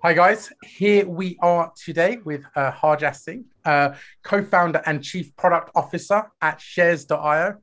Hi 0.00 0.12
guys, 0.14 0.52
here 0.64 1.08
we 1.08 1.36
are 1.40 1.72
today 1.76 2.18
with 2.24 2.44
uh, 2.54 2.70
Harjas 2.72 3.16
Singh, 3.16 3.44
uh, 3.64 3.94
co-founder 4.22 4.82
and 4.86 5.02
chief 5.02 5.34
product 5.36 5.70
officer 5.74 6.30
at 6.40 6.60
Shares.io. 6.60 7.56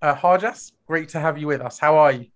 Uh, 0.00 0.14
Harjas, 0.14 0.72
great 0.86 1.08
to 1.10 1.20
have 1.20 1.36
you 1.38 1.46
with 1.46 1.60
us. 1.60 1.78
How 1.78 1.96
are 1.96 2.12
you? 2.12 2.26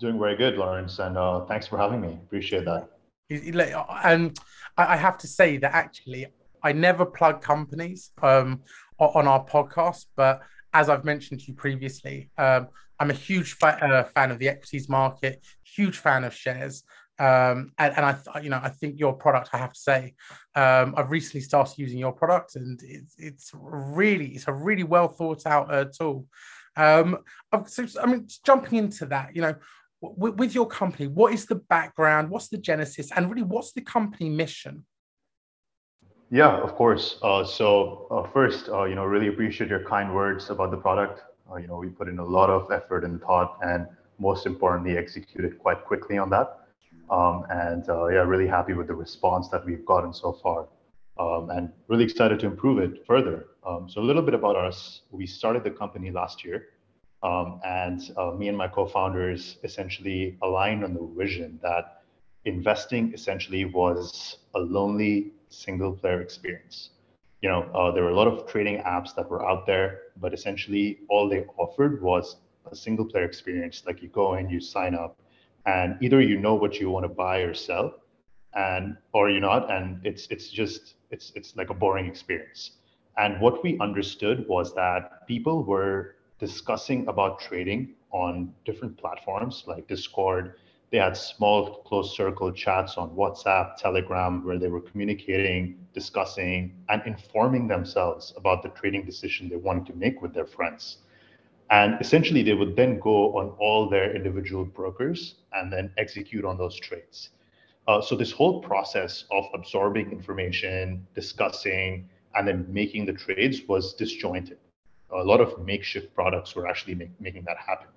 Doing 0.00 0.18
very 0.18 0.36
good, 0.36 0.56
Lawrence, 0.56 0.98
and 0.98 1.18
uh, 1.18 1.44
thanks 1.46 1.66
for 1.66 1.78
having 1.78 2.00
me. 2.00 2.14
Appreciate 2.14 2.64
that. 2.64 2.88
And 3.30 4.38
I 4.76 4.96
have 4.96 5.18
to 5.18 5.26
say 5.26 5.58
that 5.58 5.72
actually, 5.72 6.26
I 6.62 6.72
never 6.72 7.04
plug 7.04 7.42
companies 7.42 8.10
um, 8.22 8.62
on 8.98 9.28
our 9.28 9.44
podcast, 9.44 10.06
but 10.16 10.40
as 10.72 10.88
I've 10.88 11.04
mentioned 11.04 11.40
to 11.40 11.46
you 11.46 11.54
previously, 11.54 12.30
um, 12.38 12.68
I'm 12.98 13.10
a 13.10 13.14
huge 13.14 13.54
fa- 13.54 13.82
uh, 13.84 14.04
fan 14.04 14.30
of 14.30 14.38
the 14.38 14.48
equities 14.48 14.88
market, 14.88 15.44
huge 15.64 15.98
fan 15.98 16.24
of 16.24 16.34
shares. 16.34 16.84
Um, 17.18 17.72
and, 17.78 17.94
and 17.96 18.04
I, 18.06 18.40
you 18.40 18.50
know, 18.50 18.60
I 18.62 18.70
think 18.70 18.98
your 18.98 19.12
product. 19.12 19.50
I 19.52 19.58
have 19.58 19.72
to 19.72 19.80
say, 19.80 20.14
um, 20.56 20.94
I've 20.96 21.10
recently 21.10 21.42
started 21.42 21.78
using 21.78 21.98
your 21.98 22.12
product, 22.12 22.56
and 22.56 22.80
it's 22.82 23.14
it's 23.18 23.50
really 23.54 24.28
it's 24.34 24.48
a 24.48 24.52
really 24.52 24.82
well 24.82 25.08
thought 25.08 25.46
out 25.46 25.72
uh, 25.72 25.84
tool. 25.84 26.26
Um, 26.76 27.18
so, 27.66 27.86
I 28.02 28.06
mean, 28.06 28.26
jumping 28.44 28.78
into 28.78 29.06
that, 29.06 29.36
you 29.36 29.42
know, 29.42 29.54
w- 30.02 30.34
with 30.34 30.56
your 30.56 30.66
company, 30.66 31.06
what 31.06 31.32
is 31.32 31.46
the 31.46 31.54
background? 31.54 32.30
What's 32.30 32.48
the 32.48 32.58
genesis, 32.58 33.12
and 33.14 33.30
really, 33.30 33.42
what's 33.42 33.72
the 33.72 33.82
company 33.82 34.28
mission? 34.28 34.84
Yeah, 36.30 36.56
of 36.62 36.74
course. 36.74 37.18
Uh, 37.22 37.44
so 37.44 38.08
uh, 38.10 38.28
first, 38.32 38.68
uh, 38.68 38.84
you 38.84 38.96
know, 38.96 39.04
really 39.04 39.28
appreciate 39.28 39.70
your 39.70 39.84
kind 39.84 40.12
words 40.12 40.50
about 40.50 40.72
the 40.72 40.76
product. 40.76 41.22
Uh, 41.48 41.56
you 41.56 41.68
know, 41.68 41.76
we 41.76 41.90
put 41.90 42.08
in 42.08 42.18
a 42.18 42.24
lot 42.24 42.50
of 42.50 42.72
effort 42.72 43.04
and 43.04 43.20
thought, 43.20 43.58
and 43.62 43.86
most 44.18 44.46
importantly, 44.46 44.96
executed 44.96 45.58
quite 45.60 45.84
quickly 45.84 46.18
on 46.18 46.30
that. 46.30 46.63
Um, 47.10 47.44
and 47.50 47.88
uh, 47.88 48.06
yeah, 48.06 48.22
really 48.22 48.46
happy 48.46 48.72
with 48.72 48.86
the 48.86 48.94
response 48.94 49.48
that 49.48 49.64
we've 49.64 49.84
gotten 49.84 50.12
so 50.12 50.32
far, 50.32 50.68
um, 51.18 51.50
and 51.50 51.70
really 51.88 52.04
excited 52.04 52.40
to 52.40 52.46
improve 52.46 52.78
it 52.78 53.06
further. 53.06 53.46
Um, 53.66 53.88
so 53.88 54.00
a 54.00 54.06
little 54.06 54.22
bit 54.22 54.34
about 54.34 54.56
us: 54.56 55.02
we 55.10 55.26
started 55.26 55.64
the 55.64 55.70
company 55.70 56.10
last 56.10 56.44
year, 56.44 56.68
um, 57.22 57.60
and 57.64 58.00
uh, 58.16 58.30
me 58.32 58.48
and 58.48 58.56
my 58.56 58.68
co-founders 58.68 59.58
essentially 59.64 60.36
aligned 60.42 60.82
on 60.84 60.94
the 60.94 61.06
vision 61.16 61.58
that 61.62 62.02
investing 62.44 63.12
essentially 63.12 63.64
was 63.64 64.38
a 64.54 64.58
lonely 64.58 65.32
single-player 65.48 66.20
experience. 66.20 66.90
You 67.42 67.50
know, 67.50 67.62
uh, 67.74 67.90
there 67.92 68.02
were 68.02 68.10
a 68.10 68.16
lot 68.16 68.28
of 68.28 68.46
trading 68.46 68.78
apps 68.82 69.14
that 69.16 69.28
were 69.28 69.46
out 69.46 69.66
there, 69.66 70.00
but 70.16 70.32
essentially 70.32 71.00
all 71.08 71.28
they 71.28 71.44
offered 71.58 72.02
was 72.02 72.36
a 72.70 72.74
single-player 72.74 73.24
experience. 73.24 73.82
Like 73.86 74.02
you 74.02 74.08
go 74.08 74.34
in, 74.34 74.48
you 74.48 74.60
sign 74.60 74.94
up 74.94 75.18
and 75.66 75.96
either 76.02 76.20
you 76.20 76.38
know 76.38 76.54
what 76.54 76.80
you 76.80 76.90
want 76.90 77.04
to 77.04 77.08
buy 77.08 77.38
or 77.38 77.54
sell 77.54 77.94
and 78.54 78.96
or 79.12 79.30
you're 79.30 79.40
not 79.40 79.70
and 79.70 80.00
it's 80.04 80.26
it's 80.30 80.48
just 80.48 80.94
it's 81.10 81.32
it's 81.34 81.56
like 81.56 81.70
a 81.70 81.74
boring 81.74 82.06
experience. 82.06 82.72
And 83.16 83.40
what 83.40 83.62
we 83.62 83.78
understood 83.78 84.46
was 84.48 84.74
that 84.74 85.26
people 85.26 85.64
were 85.64 86.16
discussing 86.38 87.06
about 87.06 87.40
trading 87.40 87.94
on 88.10 88.52
different 88.64 88.96
platforms 88.98 89.64
like 89.66 89.86
discord. 89.86 90.54
They 90.90 90.98
had 90.98 91.16
small 91.16 91.82
closed 91.82 92.14
circle 92.14 92.52
chats 92.52 92.96
on 92.96 93.10
whatsapp 93.10 93.76
telegram 93.76 94.44
where 94.44 94.58
they 94.58 94.68
were 94.68 94.80
communicating 94.80 95.78
discussing 95.92 96.74
and 96.88 97.02
informing 97.06 97.68
themselves 97.68 98.34
about 98.36 98.62
the 98.62 98.68
trading 98.70 99.04
decision 99.04 99.48
they 99.48 99.56
wanted 99.56 99.86
to 99.86 99.94
make 99.94 100.20
with 100.22 100.34
their 100.34 100.46
friends 100.46 100.98
and 101.70 102.00
essentially, 102.00 102.42
they 102.42 102.52
would 102.52 102.76
then 102.76 102.98
go 102.98 103.36
on 103.38 103.54
all 103.58 103.88
their 103.88 104.14
individual 104.14 104.64
brokers 104.64 105.36
and 105.52 105.72
then 105.72 105.90
execute 105.96 106.44
on 106.44 106.58
those 106.58 106.76
trades. 106.76 107.30
Uh, 107.86 108.00
so 108.00 108.16
this 108.16 108.32
whole 108.32 108.60
process 108.62 109.24
of 109.30 109.44
absorbing 109.54 110.10
information, 110.10 111.06
discussing, 111.14 112.08
and 112.34 112.46
then 112.48 112.66
making 112.68 113.06
the 113.06 113.12
trades 113.12 113.62
was 113.68 113.94
disjointed. 113.94 114.58
A 115.10 115.22
lot 115.22 115.40
of 115.40 115.64
makeshift 115.64 116.14
products 116.14 116.54
were 116.56 116.66
actually 116.66 116.94
make, 116.94 117.20
making 117.20 117.44
that 117.44 117.58
happen. 117.58 117.88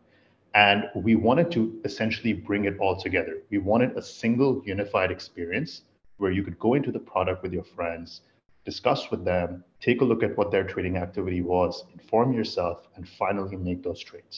And 0.54 0.90
we 0.96 1.16
wanted 1.16 1.52
to 1.52 1.80
essentially 1.84 2.34
bring 2.34 2.66
it 2.66 2.78
all 2.80 3.00
together. 3.00 3.38
We 3.50 3.58
wanted 3.58 3.98
a 3.98 4.02
single 4.02 4.62
unified 4.66 5.12
experience 5.12 5.82
where 6.18 6.32
you 6.32 6.44
could 6.44 6.60
go 6.60 6.74
into 6.74 6.92
the 6.92 7.00
product 7.00 7.44
with 7.44 7.54
your 7.54 7.64
friends, 7.64 8.22
discuss 8.68 9.10
with 9.12 9.24
them, 9.24 9.64
take 9.80 10.02
a 10.02 10.04
look 10.10 10.24
at 10.24 10.38
what 10.38 10.52
their 10.52 10.66
trading 10.66 10.98
activity 10.98 11.42
was, 11.42 11.86
inform 11.94 12.34
yourself, 12.34 12.78
and 12.96 13.08
finally 13.08 13.56
make 13.56 13.82
those 13.82 14.02
trades. 14.04 14.38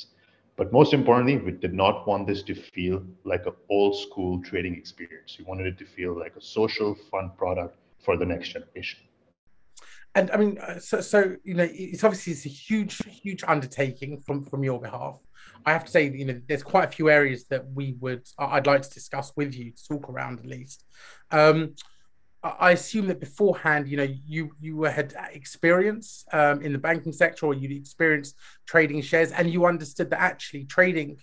But 0.56 0.72
most 0.72 0.94
importantly, 0.94 1.38
we 1.38 1.51
did 1.66 1.73
not 1.73 2.07
want 2.07 2.28
this 2.28 2.44
to 2.44 2.53
feel 2.53 3.01
like 3.23 3.47
an 3.47 3.53
old 3.72 3.95
school 3.97 4.39
trading 4.44 4.75
experience. 4.75 5.38
We 5.39 5.45
wanted 5.45 5.66
it 5.66 5.78
to 5.79 5.85
feel 5.85 6.13
like 6.23 6.35
a 6.35 6.41
social, 6.41 6.94
fun 7.09 7.31
product 7.41 7.73
for 8.06 8.18
the 8.18 8.25
next 8.34 8.50
generation. 8.50 9.00
And 10.13 10.29
I 10.29 10.38
mean, 10.38 10.59
uh, 10.59 10.78
so, 10.79 11.01
so 11.01 11.35
you 11.44 11.56
know, 11.56 11.68
it's 11.72 12.03
obviously 12.03 12.34
it's 12.34 12.45
a 12.45 12.50
huge, 12.50 12.97
huge 13.07 13.44
undertaking 13.47 14.22
from 14.25 14.44
from 14.44 14.63
your 14.63 14.79
behalf. 14.79 15.18
I 15.66 15.72
have 15.73 15.85
to 15.85 15.91
say, 15.91 16.03
you 16.22 16.25
know, 16.25 16.39
there's 16.47 16.63
quite 16.73 16.85
a 16.89 16.91
few 16.97 17.09
areas 17.09 17.45
that 17.45 17.63
we 17.78 17.95
would 18.00 18.23
I'd 18.38 18.68
like 18.68 18.84
to 18.84 18.89
discuss 18.89 19.31
with 19.35 19.56
you 19.56 19.72
to 19.72 19.88
talk 19.91 20.09
around 20.09 20.39
at 20.39 20.45
least. 20.45 20.85
Um, 21.31 21.75
I 22.41 22.72
assume 22.72 23.07
that 23.07 23.19
beforehand, 23.19 23.89
you 23.89 23.97
know, 23.97 24.07
you 24.25 24.51
you 24.61 24.83
had 24.83 25.13
experience 25.33 26.23
um, 26.31 26.61
in 26.61 26.72
the 26.72 26.77
banking 26.77 27.11
sector, 27.11 27.47
or 27.47 27.53
you'd 27.53 27.72
experienced 27.72 28.35
trading 28.66 29.01
shares, 29.01 29.31
and 29.31 29.51
you 29.51 29.66
understood 29.66 30.09
that 30.11 30.22
actually 30.22 30.66
trading 30.66 31.17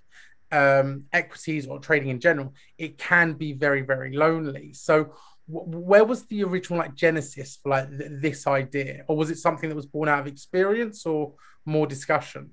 um, 0.53 1.04
equities 1.12 1.66
or 1.66 1.78
trading 1.78 2.10
in 2.10 2.21
general, 2.21 2.53
it 2.77 2.99
can 2.99 3.32
be 3.32 3.54
very 3.54 3.81
very 3.81 4.15
lonely. 4.15 4.75
So, 4.75 5.15
w- 5.50 5.78
where 5.78 6.04
was 6.04 6.27
the 6.27 6.44
original 6.44 6.78
like 6.78 6.94
genesis 6.94 7.59
for 7.62 7.71
like 7.71 7.88
th- 7.97 8.10
this 8.21 8.47
idea, 8.47 9.04
or 9.09 9.16
was 9.16 9.31
it 9.31 9.38
something 9.38 9.71
that 9.71 9.77
was 9.77 9.87
born 9.87 10.10
out 10.10 10.21
of 10.21 10.27
experience 10.27 11.06
or 11.06 11.33
more 11.65 11.87
discussion? 11.87 12.50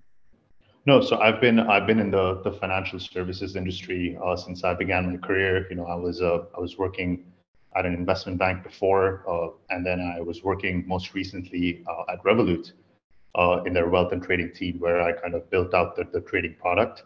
No, 0.86 1.02
so 1.02 1.20
I've 1.20 1.42
been 1.42 1.60
I've 1.60 1.86
been 1.86 2.00
in 2.00 2.12
the 2.12 2.42
the 2.44 2.52
financial 2.52 3.00
services 3.00 3.58
industry 3.58 4.18
uh, 4.24 4.38
since 4.38 4.64
I 4.64 4.74
began 4.74 5.12
my 5.12 5.18
career. 5.18 5.68
You 5.70 5.76
know, 5.76 5.86
I 5.86 5.96
was 5.96 6.22
uh, 6.22 6.46
I 6.56 6.62
was 6.62 6.78
working 6.78 7.26
at 7.76 7.86
an 7.86 7.94
investment 7.94 8.38
bank 8.38 8.64
before, 8.64 9.24
uh, 9.28 9.50
and 9.70 9.86
then 9.86 10.00
I 10.00 10.22
was 10.22 10.44
working 10.44 10.84
most 10.88 11.14
recently 11.14 11.84
uh, 11.90 12.14
at 12.14 12.24
Revolut 12.24 12.72
uh, 13.36 13.64
in 13.66 13.74
their 13.74 13.90
wealth 13.90 14.12
and 14.12 14.22
trading 14.22 14.52
team, 14.54 14.80
where 14.80 15.02
I 15.02 15.12
kind 15.12 15.34
of 15.34 15.50
built 15.50 15.74
out 15.74 15.96
the, 15.96 16.06
the 16.12 16.22
trading 16.22 16.56
product. 16.60 17.04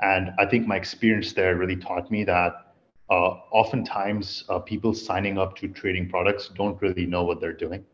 And 0.00 0.30
I 0.38 0.46
think 0.46 0.66
my 0.66 0.76
experience 0.76 1.32
there 1.32 1.56
really 1.56 1.76
taught 1.76 2.10
me 2.10 2.22
that 2.24 2.74
uh, 3.10 3.30
oftentimes 3.50 4.44
uh, 4.48 4.58
people 4.60 4.94
signing 4.94 5.38
up 5.38 5.56
to 5.56 5.68
trading 5.68 6.08
products 6.08 6.48
don't 6.48 6.80
really 6.80 7.06
know 7.06 7.24
what 7.24 7.40
they're 7.40 7.52
doing. 7.52 7.84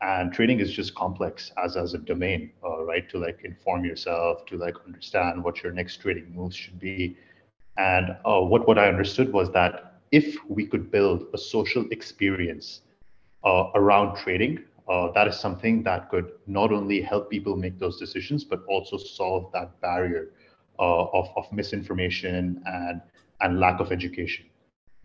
And 0.00 0.32
trading 0.32 0.60
is 0.60 0.72
just 0.72 0.94
complex 0.94 1.50
as, 1.62 1.76
as 1.76 1.94
a 1.94 1.98
domain, 1.98 2.52
uh, 2.62 2.84
right? 2.84 3.08
To 3.10 3.18
like 3.18 3.40
inform 3.44 3.84
yourself, 3.84 4.44
to 4.46 4.56
like 4.56 4.74
understand 4.86 5.42
what 5.42 5.62
your 5.62 5.72
next 5.72 5.96
trading 6.02 6.32
moves 6.34 6.54
should 6.54 6.78
be. 6.78 7.16
And 7.78 8.16
what, 8.24 8.66
what 8.66 8.76
I 8.76 8.88
understood 8.88 9.32
was 9.32 9.50
that 9.52 9.87
if 10.12 10.36
we 10.48 10.66
could 10.66 10.90
build 10.90 11.26
a 11.34 11.38
social 11.38 11.84
experience 11.90 12.82
uh, 13.44 13.70
around 13.74 14.16
trading, 14.16 14.64
uh, 14.88 15.12
that 15.12 15.28
is 15.28 15.38
something 15.38 15.82
that 15.82 16.08
could 16.10 16.32
not 16.46 16.72
only 16.72 17.00
help 17.00 17.30
people 17.30 17.56
make 17.56 17.78
those 17.78 17.98
decisions, 17.98 18.44
but 18.44 18.64
also 18.68 18.96
solve 18.96 19.50
that 19.52 19.78
barrier 19.80 20.30
uh, 20.78 21.04
of, 21.06 21.28
of 21.36 21.50
misinformation 21.52 22.62
and, 22.66 23.02
and 23.40 23.60
lack 23.60 23.80
of 23.80 23.92
education. 23.92 24.46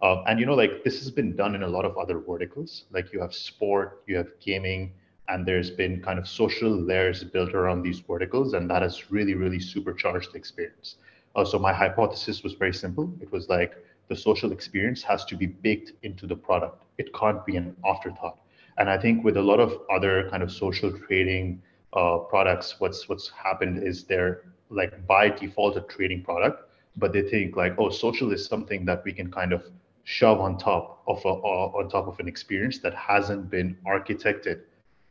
Uh, 0.02 0.22
and 0.28 0.40
you 0.40 0.46
know, 0.46 0.54
like 0.54 0.84
this 0.84 1.00
has 1.00 1.10
been 1.12 1.36
done 1.36 1.56
in 1.56 1.64
a 1.64 1.68
lot 1.68 1.86
of 1.86 1.98
other 1.98 2.20
verticals. 2.20 2.86
Like 2.92 3.14
you 3.14 3.22
have 3.22 3.34
sport, 3.34 4.04
you 4.08 4.18
have 4.18 4.28
gaming, 4.40 4.92
and 5.30 5.46
there's 5.46 5.70
been 5.72 6.02
kind 6.02 6.20
of 6.20 6.28
social 6.28 6.70
layers 6.70 7.24
built 7.24 7.54
around 7.54 7.84
these 7.84 8.00
verticals, 8.00 8.54
and 8.54 8.70
that 8.70 8.82
has 8.82 9.12
really, 9.12 9.34
really 9.34 9.60
supercharged 9.60 10.34
the 10.34 10.38
experience. 10.38 10.96
Uh, 11.36 11.46
so 11.46 11.58
my 11.58 11.74
hypothesis 11.74 12.44
was 12.44 12.54
very 12.54 12.74
simple. 12.74 13.14
It 13.22 13.32
was 13.32 13.50
like 13.50 13.74
the 14.10 14.16
social 14.16 14.52
experience 14.52 15.02
has 15.04 15.26
to 15.26 15.36
be 15.36 15.46
baked 15.46 15.94
into 16.04 16.28
the 16.28 16.36
product. 16.36 16.84
It 16.98 17.14
can't 17.14 17.46
be 17.46 17.56
an 17.56 17.76
afterthought. 17.86 18.38
And 18.78 18.90
I 18.90 18.98
think 18.98 19.24
with 19.24 19.38
a 19.38 19.42
lot 19.42 19.60
of 19.60 19.82
other 19.92 20.30
kind 20.30 20.44
of 20.44 20.52
social 20.52 20.92
trading 20.92 21.62
uh, 21.94 22.18
products, 22.18 22.76
what's 22.80 23.08
what's 23.08 23.30
happened 23.30 23.84
is 23.84 24.04
they're 24.04 24.42
like 24.70 25.06
by 25.08 25.30
default 25.30 25.78
a 25.78 25.82
trading 25.82 26.24
product, 26.24 26.70
but 26.98 27.14
they 27.14 27.22
think 27.22 27.56
like, 27.56 27.76
oh, 27.78 27.90
social 27.90 28.32
is 28.34 28.46
something 28.46 28.86
that 28.86 29.04
we 29.06 29.14
can 29.14 29.32
kind 29.32 29.54
of 29.54 29.64
shove 30.06 30.40
on 30.42 30.58
top 30.58 31.04
of 31.08 31.24
a 31.26 31.30
uh, 31.30 31.80
on 31.80 31.90
top 31.90 32.08
of 32.08 32.20
an 32.20 32.28
experience 32.28 32.80
that 32.80 32.94
hasn't 32.96 33.50
been 33.50 33.78
architected 33.88 34.62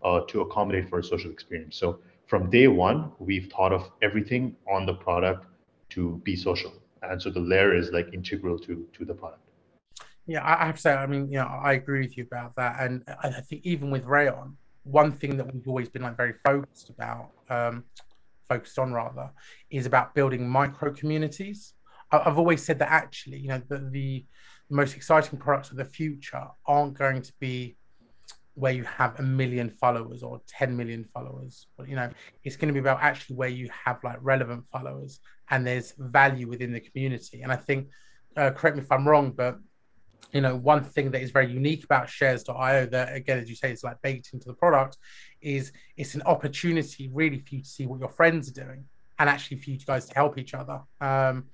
uh, 0.02 0.20
to 0.28 0.40
accommodate 0.40 0.88
for 0.88 0.98
a 0.98 1.04
social 1.04 1.30
experience. 1.30 1.76
So 1.76 2.00
from 2.26 2.50
day 2.50 2.68
one, 2.68 3.12
we've 3.18 3.50
thought 3.52 3.72
of 3.72 3.90
everything 4.02 4.56
on 4.70 4.86
the 4.86 4.94
product 4.94 5.46
to 5.90 6.20
be 6.24 6.34
social 6.34 6.72
and 7.02 7.20
so 7.20 7.30
the 7.30 7.40
layer 7.40 7.74
is 7.74 7.90
like 7.90 8.12
integral 8.12 8.58
to 8.58 8.86
to 8.92 9.04
the 9.04 9.14
product. 9.14 9.42
Yeah 10.26 10.44
i 10.44 10.66
have 10.66 10.76
to 10.76 10.80
say 10.80 10.92
i 10.92 11.06
mean 11.06 11.30
you 11.30 11.38
know 11.38 11.46
i 11.46 11.72
agree 11.72 12.00
with 12.00 12.16
you 12.16 12.24
about 12.24 12.54
that. 12.56 12.80
And 12.80 13.02
i 13.22 13.30
think 13.30 13.62
even 13.64 13.90
with 13.90 14.04
Raion 14.04 14.54
one 14.84 15.12
thing 15.12 15.36
that 15.36 15.52
we've 15.52 15.68
always 15.68 15.88
been 15.88 16.02
like 16.02 16.16
very 16.16 16.34
focused 16.44 16.90
about 16.90 17.30
um 17.50 17.84
focused 18.48 18.78
on 18.78 18.92
rather 18.92 19.30
is 19.70 19.86
about 19.86 20.14
building 20.14 20.48
micro 20.48 20.92
communities. 20.92 21.74
I've 22.10 22.38
always 22.38 22.62
said 22.62 22.78
that 22.80 22.90
actually, 22.90 23.38
you 23.38 23.48
know, 23.48 23.62
the, 23.68 23.88
the 23.90 24.26
most 24.68 24.96
exciting 24.96 25.38
products 25.38 25.70
of 25.70 25.78
the 25.78 25.84
future 25.84 26.46
aren't 26.66 26.98
going 26.98 27.22
to 27.22 27.32
be 27.40 27.76
where 28.54 28.72
you 28.72 28.84
have 28.84 29.18
a 29.18 29.22
million 29.22 29.70
followers 29.70 30.22
or 30.22 30.40
10 30.46 30.76
million 30.76 31.04
followers 31.14 31.66
but 31.76 31.88
you 31.88 31.96
know 31.96 32.10
it's 32.44 32.56
going 32.56 32.68
to 32.68 32.74
be 32.74 32.80
about 32.80 33.02
actually 33.02 33.34
where 33.36 33.48
you 33.48 33.68
have 33.84 33.98
like 34.04 34.18
relevant 34.20 34.64
followers 34.66 35.20
and 35.50 35.66
there's 35.66 35.94
value 35.98 36.48
within 36.48 36.72
the 36.72 36.80
community. 36.80 37.42
And 37.42 37.52
i 37.52 37.56
think 37.56 37.88
uh, 38.36 38.50
correct 38.50 38.76
me 38.76 38.82
if 38.82 38.92
i'm 38.92 39.08
wrong 39.08 39.30
but 39.30 39.58
you 40.32 40.40
know, 40.40 40.56
one 40.56 40.82
thing 40.82 41.10
that 41.10 41.20
is 41.20 41.30
very 41.30 41.52
unique 41.52 41.84
about 41.84 42.08
shares.io 42.08 42.86
that 42.86 43.14
again, 43.14 43.38
as 43.38 43.48
you 43.50 43.56
say, 43.56 43.72
is 43.72 43.84
like 43.84 44.00
baked 44.02 44.32
into 44.32 44.48
the 44.48 44.54
product, 44.54 44.96
is 45.40 45.72
it's 45.96 46.14
an 46.14 46.22
opportunity 46.22 47.10
really 47.12 47.38
for 47.38 47.56
you 47.56 47.62
to 47.62 47.68
see 47.68 47.86
what 47.86 48.00
your 48.00 48.08
friends 48.08 48.48
are 48.48 48.64
doing 48.64 48.84
and 49.18 49.28
actually 49.28 49.58
for 49.58 49.70
you 49.70 49.78
guys 49.78 50.06
to 50.06 50.14
help 50.14 50.38
each 50.38 50.54
other. 50.54 50.80
Um, 51.00 51.44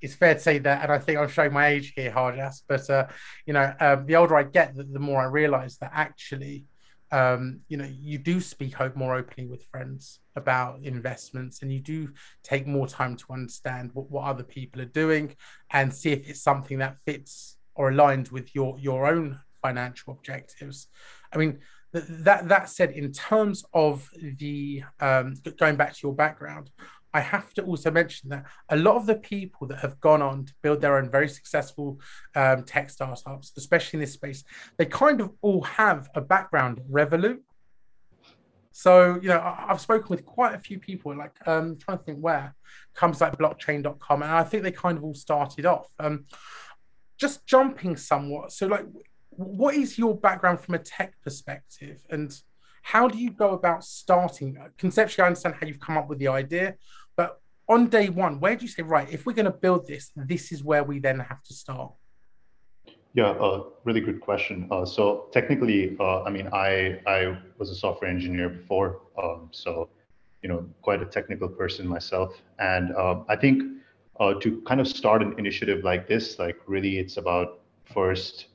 it's 0.00 0.14
fair 0.14 0.34
to 0.34 0.40
say 0.40 0.58
that, 0.58 0.82
and 0.82 0.92
I 0.92 0.98
think 0.98 1.18
I'm 1.18 1.28
showing 1.28 1.52
my 1.52 1.68
age 1.68 1.92
here, 1.96 2.10
Harjas, 2.10 2.62
but 2.68 2.88
uh, 2.90 3.06
you 3.46 3.52
know, 3.54 3.72
um, 3.80 4.06
the 4.06 4.16
older 4.16 4.36
I 4.36 4.42
get, 4.42 4.74
the, 4.74 4.84
the 4.84 4.98
more 4.98 5.20
I 5.20 5.26
realize 5.26 5.78
that 5.78 5.92
actually, 5.94 6.64
um, 7.10 7.60
you 7.68 7.76
know, 7.76 7.88
you 7.90 8.18
do 8.18 8.40
speak 8.40 8.74
hope 8.74 8.96
more 8.96 9.14
openly 9.14 9.48
with 9.48 9.64
friends 9.66 10.20
about 10.36 10.80
investments 10.82 11.62
and 11.62 11.72
you 11.72 11.80
do 11.80 12.10
take 12.42 12.66
more 12.66 12.88
time 12.88 13.16
to 13.16 13.24
understand 13.30 13.90
what, 13.94 14.10
what 14.10 14.24
other 14.24 14.42
people 14.42 14.82
are 14.82 14.86
doing 14.86 15.34
and 15.70 15.94
see 15.94 16.10
if 16.10 16.28
it's 16.28 16.42
something 16.42 16.78
that 16.78 16.96
fits 17.06 17.56
or 17.74 17.90
aligned 17.90 18.28
with 18.28 18.54
your 18.54 18.78
your 18.78 19.06
own 19.06 19.38
financial 19.62 20.12
objectives. 20.12 20.88
I 21.32 21.38
mean, 21.38 21.60
th- 21.92 22.04
that 22.08 22.48
that 22.48 22.68
said, 22.68 22.90
in 22.92 23.12
terms 23.12 23.64
of 23.72 24.08
the 24.40 24.82
um, 25.00 25.34
going 25.58 25.76
back 25.76 25.94
to 25.94 26.00
your 26.02 26.14
background, 26.14 26.70
I 27.14 27.20
have 27.20 27.54
to 27.54 27.62
also 27.62 27.92
mention 27.92 28.28
that 28.30 28.44
a 28.68 28.76
lot 28.76 28.96
of 28.96 29.06
the 29.06 29.14
people 29.14 29.68
that 29.68 29.78
have 29.78 30.00
gone 30.00 30.20
on 30.20 30.46
to 30.46 30.52
build 30.62 30.80
their 30.80 30.98
own 30.98 31.08
very 31.08 31.28
successful 31.28 32.00
um, 32.34 32.64
tech 32.64 32.90
startups, 32.90 33.52
especially 33.56 33.98
in 33.98 34.00
this 34.00 34.12
space, 34.12 34.42
they 34.76 34.84
kind 34.84 35.20
of 35.20 35.30
all 35.40 35.62
have 35.62 36.10
a 36.16 36.20
background 36.20 36.80
Revolut. 36.90 37.38
So, 38.72 39.20
you 39.22 39.28
know, 39.28 39.40
I've 39.40 39.80
spoken 39.80 40.08
with 40.08 40.24
quite 40.26 40.56
a 40.56 40.58
few 40.58 40.80
people, 40.80 41.16
like 41.16 41.36
um, 41.46 41.78
trying 41.78 41.98
to 41.98 42.04
think 42.04 42.18
where, 42.18 42.56
comes 42.94 43.20
like 43.20 43.38
blockchain.com, 43.38 44.22
and 44.22 44.32
I 44.32 44.42
think 44.42 44.64
they 44.64 44.72
kind 44.72 44.98
of 44.98 45.04
all 45.04 45.14
started 45.14 45.64
off. 45.64 45.86
Um, 46.00 46.24
just 47.16 47.46
jumping 47.46 47.96
somewhat. 47.96 48.50
So, 48.50 48.66
like, 48.66 48.84
what 49.30 49.76
is 49.76 49.96
your 49.96 50.16
background 50.16 50.58
from 50.58 50.74
a 50.74 50.80
tech 50.80 51.14
perspective, 51.22 52.04
and 52.10 52.36
how 52.84 53.08
do 53.08 53.16
you 53.16 53.30
go 53.30 53.52
about 53.52 53.82
starting? 53.82 54.58
Conceptually, 54.76 55.24
I 55.24 55.28
understand 55.28 55.54
how 55.58 55.66
you've 55.66 55.80
come 55.80 55.96
up 55.96 56.06
with 56.06 56.18
the 56.18 56.28
idea, 56.28 56.74
but 57.16 57.40
on 57.66 57.88
day 57.88 58.10
one, 58.10 58.40
where 58.40 58.54
do 58.54 58.62
you 58.62 58.70
say, 58.70 58.82
right, 58.82 59.10
if 59.10 59.24
we're 59.24 59.32
going 59.32 59.46
to 59.46 59.58
build 59.66 59.86
this, 59.86 60.12
this 60.14 60.52
is 60.52 60.62
where 60.62 60.84
we 60.84 60.98
then 60.98 61.18
have 61.18 61.42
to 61.44 61.54
start? 61.54 61.92
Yeah, 63.14 63.30
uh, 63.30 63.64
really 63.84 64.02
good 64.02 64.20
question. 64.20 64.68
Uh, 64.70 64.84
so 64.84 65.28
technically, 65.32 65.96
uh, 65.98 66.24
I 66.24 66.30
mean, 66.30 66.48
I 66.52 67.00
I 67.06 67.38
was 67.58 67.70
a 67.70 67.74
software 67.74 68.10
engineer 68.10 68.50
before, 68.50 69.00
um, 69.22 69.48
so 69.50 69.88
you 70.42 70.50
know, 70.50 70.66
quite 70.82 71.00
a 71.00 71.06
technical 71.06 71.48
person 71.48 71.86
myself, 71.86 72.34
and 72.58 72.94
uh, 72.94 73.20
I 73.28 73.36
think 73.36 73.62
uh, 74.20 74.34
to 74.42 74.60
kind 74.62 74.80
of 74.80 74.86
start 74.86 75.22
an 75.22 75.34
initiative 75.38 75.84
like 75.84 76.06
this, 76.06 76.38
like 76.38 76.58
really 76.66 76.98
it's 76.98 77.16
about 77.16 77.60
first 77.84 78.48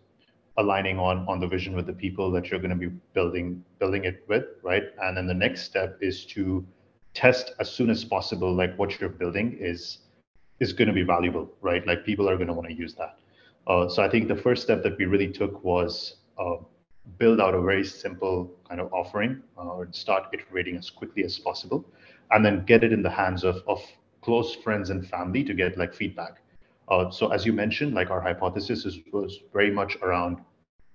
aligning 0.59 0.99
on 0.99 1.25
on 1.27 1.39
the 1.39 1.47
vision 1.47 1.75
with 1.75 1.87
the 1.87 1.97
people 2.05 2.29
that 2.31 2.49
you're 2.49 2.59
going 2.59 2.77
to 2.77 2.83
be 2.87 2.91
building 3.13 3.63
building 3.79 4.03
it 4.03 4.23
with, 4.27 4.45
right? 4.61 4.83
And 5.01 5.17
then 5.17 5.25
the 5.25 5.39
next 5.45 5.63
step 5.63 5.97
is 6.01 6.25
to 6.35 6.65
test 7.13 7.53
as 7.59 7.71
soon 7.71 7.89
as 7.89 8.03
possible, 8.03 8.53
like 8.53 8.77
what 8.77 8.99
you're 8.99 9.09
building 9.09 9.57
is 9.59 9.99
is 10.59 10.73
going 10.73 10.87
to 10.87 10.93
be 10.93 11.03
valuable, 11.03 11.49
right? 11.61 11.85
Like 11.87 12.05
people 12.05 12.29
are 12.29 12.35
going 12.35 12.47
to 12.47 12.53
want 12.53 12.67
to 12.67 12.75
use 12.75 12.93
that. 12.95 13.17
Uh, 13.67 13.87
so 13.87 14.03
I 14.03 14.09
think 14.09 14.27
the 14.27 14.35
first 14.35 14.61
step 14.61 14.83
that 14.83 14.97
we 14.97 15.05
really 15.05 15.31
took 15.31 15.63
was 15.63 16.17
uh, 16.37 16.57
build 17.17 17.39
out 17.39 17.53
a 17.55 17.61
very 17.61 17.85
simple 17.85 18.51
kind 18.67 18.81
of 18.81 18.91
offering 18.93 19.41
uh, 19.57 19.61
or 19.61 19.87
start 19.91 20.23
iterating 20.33 20.75
as 20.75 20.89
quickly 20.89 21.23
as 21.23 21.39
possible, 21.39 21.85
and 22.31 22.45
then 22.45 22.65
get 22.65 22.83
it 22.83 22.91
in 22.91 23.01
the 23.01 23.15
hands 23.21 23.43
of 23.43 23.63
of 23.67 23.81
close 24.21 24.55
friends 24.55 24.89
and 24.89 25.07
family 25.07 25.43
to 25.45 25.53
get 25.53 25.77
like 25.77 25.93
feedback. 25.93 26.41
Uh, 26.89 27.09
so 27.09 27.31
as 27.31 27.45
you 27.45 27.53
mentioned, 27.53 27.93
like 27.93 28.09
our 28.09 28.19
hypothesis 28.19 28.85
is, 28.85 28.99
was 29.13 29.39
very 29.53 29.71
much 29.71 29.95
around 30.01 30.39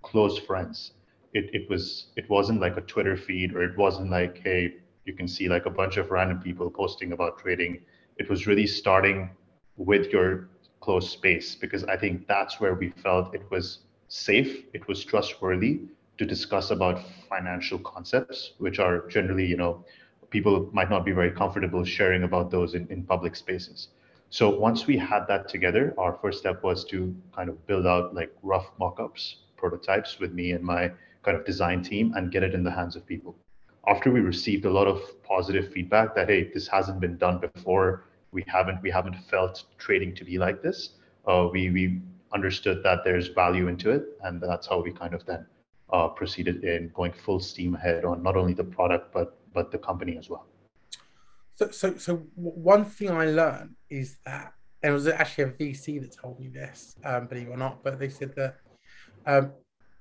close 0.05 0.39
friends. 0.39 0.93
It, 1.33 1.51
it 1.53 1.69
was 1.69 2.07
it 2.17 2.29
wasn't 2.31 2.61
like 2.61 2.77
a 2.77 2.83
Twitter 2.83 3.17
feed 3.17 3.55
or 3.55 3.63
it 3.65 3.77
wasn't 3.77 4.11
like 4.11 4.41
hey 4.45 4.75
you 5.05 5.13
can 5.13 5.29
see 5.29 5.49
like 5.49 5.67
a 5.67 5.71
bunch 5.71 5.97
of 5.97 6.11
random 6.11 6.41
people 6.41 6.71
posting 6.71 7.13
about 7.13 7.39
trading. 7.39 7.81
It 8.17 8.31
was 8.31 8.47
really 8.47 8.67
starting 8.67 9.31
with 9.77 10.13
your 10.13 10.49
close 10.81 11.11
space 11.11 11.55
because 11.55 11.85
I 11.85 11.97
think 11.97 12.27
that's 12.29 12.61
where 12.61 12.75
we 12.75 12.91
felt 12.91 13.35
it 13.35 13.51
was 13.51 13.81
safe, 14.09 14.65
it 14.73 14.87
was 14.87 15.05
trustworthy 15.05 15.81
to 16.19 16.25
discuss 16.25 16.71
about 16.71 17.03
financial 17.29 17.79
concepts, 17.79 18.53
which 18.59 18.79
are 18.79 19.09
generally 19.09 19.47
you 19.47 19.57
know 19.57 19.85
people 20.31 20.69
might 20.73 20.91
not 20.91 21.05
be 21.05 21.13
very 21.13 21.31
comfortable 21.31 21.85
sharing 21.85 22.23
about 22.25 22.51
those 22.51 22.75
in, 22.75 22.87
in 22.89 23.03
public 23.03 23.35
spaces. 23.37 23.89
So 24.31 24.51
once 24.51 24.87
we 24.87 24.97
had 24.97 25.27
that 25.29 25.49
together, 25.49 25.95
our 25.97 26.19
first 26.21 26.41
step 26.41 26.63
was 26.65 26.85
to 26.87 27.15
kind 27.37 27.49
of 27.49 27.65
build 27.69 27.87
out 27.87 28.15
like 28.15 28.33
rough 28.43 28.67
mock-ups, 28.81 29.37
prototypes 29.65 30.19
with 30.23 30.33
me 30.41 30.47
and 30.57 30.63
my 30.63 30.83
kind 31.25 31.37
of 31.39 31.45
design 31.47 31.83
team 31.83 32.13
and 32.17 32.31
get 32.31 32.43
it 32.43 32.53
in 32.59 32.63
the 32.69 32.75
hands 32.81 32.95
of 32.97 33.07
people. 33.07 33.35
After 33.93 34.11
we 34.11 34.21
received 34.21 34.65
a 34.67 34.75
lot 34.79 34.87
of 34.87 34.99
positive 35.23 35.73
feedback 35.73 36.15
that 36.17 36.29
hey, 36.29 36.51
this 36.53 36.67
hasn't 36.69 37.01
been 37.01 37.17
done 37.17 37.39
before, 37.47 38.05
we 38.37 38.45
haven't 38.47 38.79
we 38.83 38.91
haven't 38.99 39.17
felt 39.33 39.65
trading 39.79 40.15
to 40.17 40.25
be 40.31 40.37
like 40.47 40.59
this. 40.67 40.79
Uh, 41.31 41.49
we 41.55 41.63
we 41.77 41.85
understood 42.39 42.83
that 42.89 42.99
there's 43.07 43.29
value 43.29 43.67
into 43.73 43.89
it, 43.97 44.05
and 44.25 44.43
that's 44.51 44.67
how 44.71 44.79
we 44.87 44.91
kind 45.03 45.15
of 45.19 45.25
then 45.31 45.43
uh, 45.97 46.09
proceeded 46.21 46.57
in 46.65 46.91
going 46.99 47.15
full 47.25 47.41
steam 47.41 47.75
ahead 47.75 48.05
on 48.05 48.23
not 48.29 48.37
only 48.41 48.55
the 48.63 48.69
product 48.79 49.13
but 49.17 49.29
but 49.57 49.71
the 49.75 49.81
company 49.89 50.15
as 50.23 50.29
well. 50.33 50.47
So, 51.57 51.71
so, 51.71 51.97
so 52.07 52.13
one 52.35 52.85
thing 52.85 53.11
I 53.11 53.27
learned 53.27 53.77
is 53.89 54.09
that 54.27 54.55
and 54.85 54.91
it 54.91 54.95
was 54.95 55.07
actually 55.09 55.45
a 55.45 55.53
VC 55.59 55.99
that 56.03 56.13
told 56.15 56.39
me 56.39 56.49
this, 56.49 56.95
um, 57.05 57.27
believe 57.27 57.49
it 57.49 57.53
or 57.53 57.57
not, 57.57 57.83
but 57.83 57.99
they 57.99 58.11
said 58.11 58.37
that 58.37 58.59
um, 59.27 59.53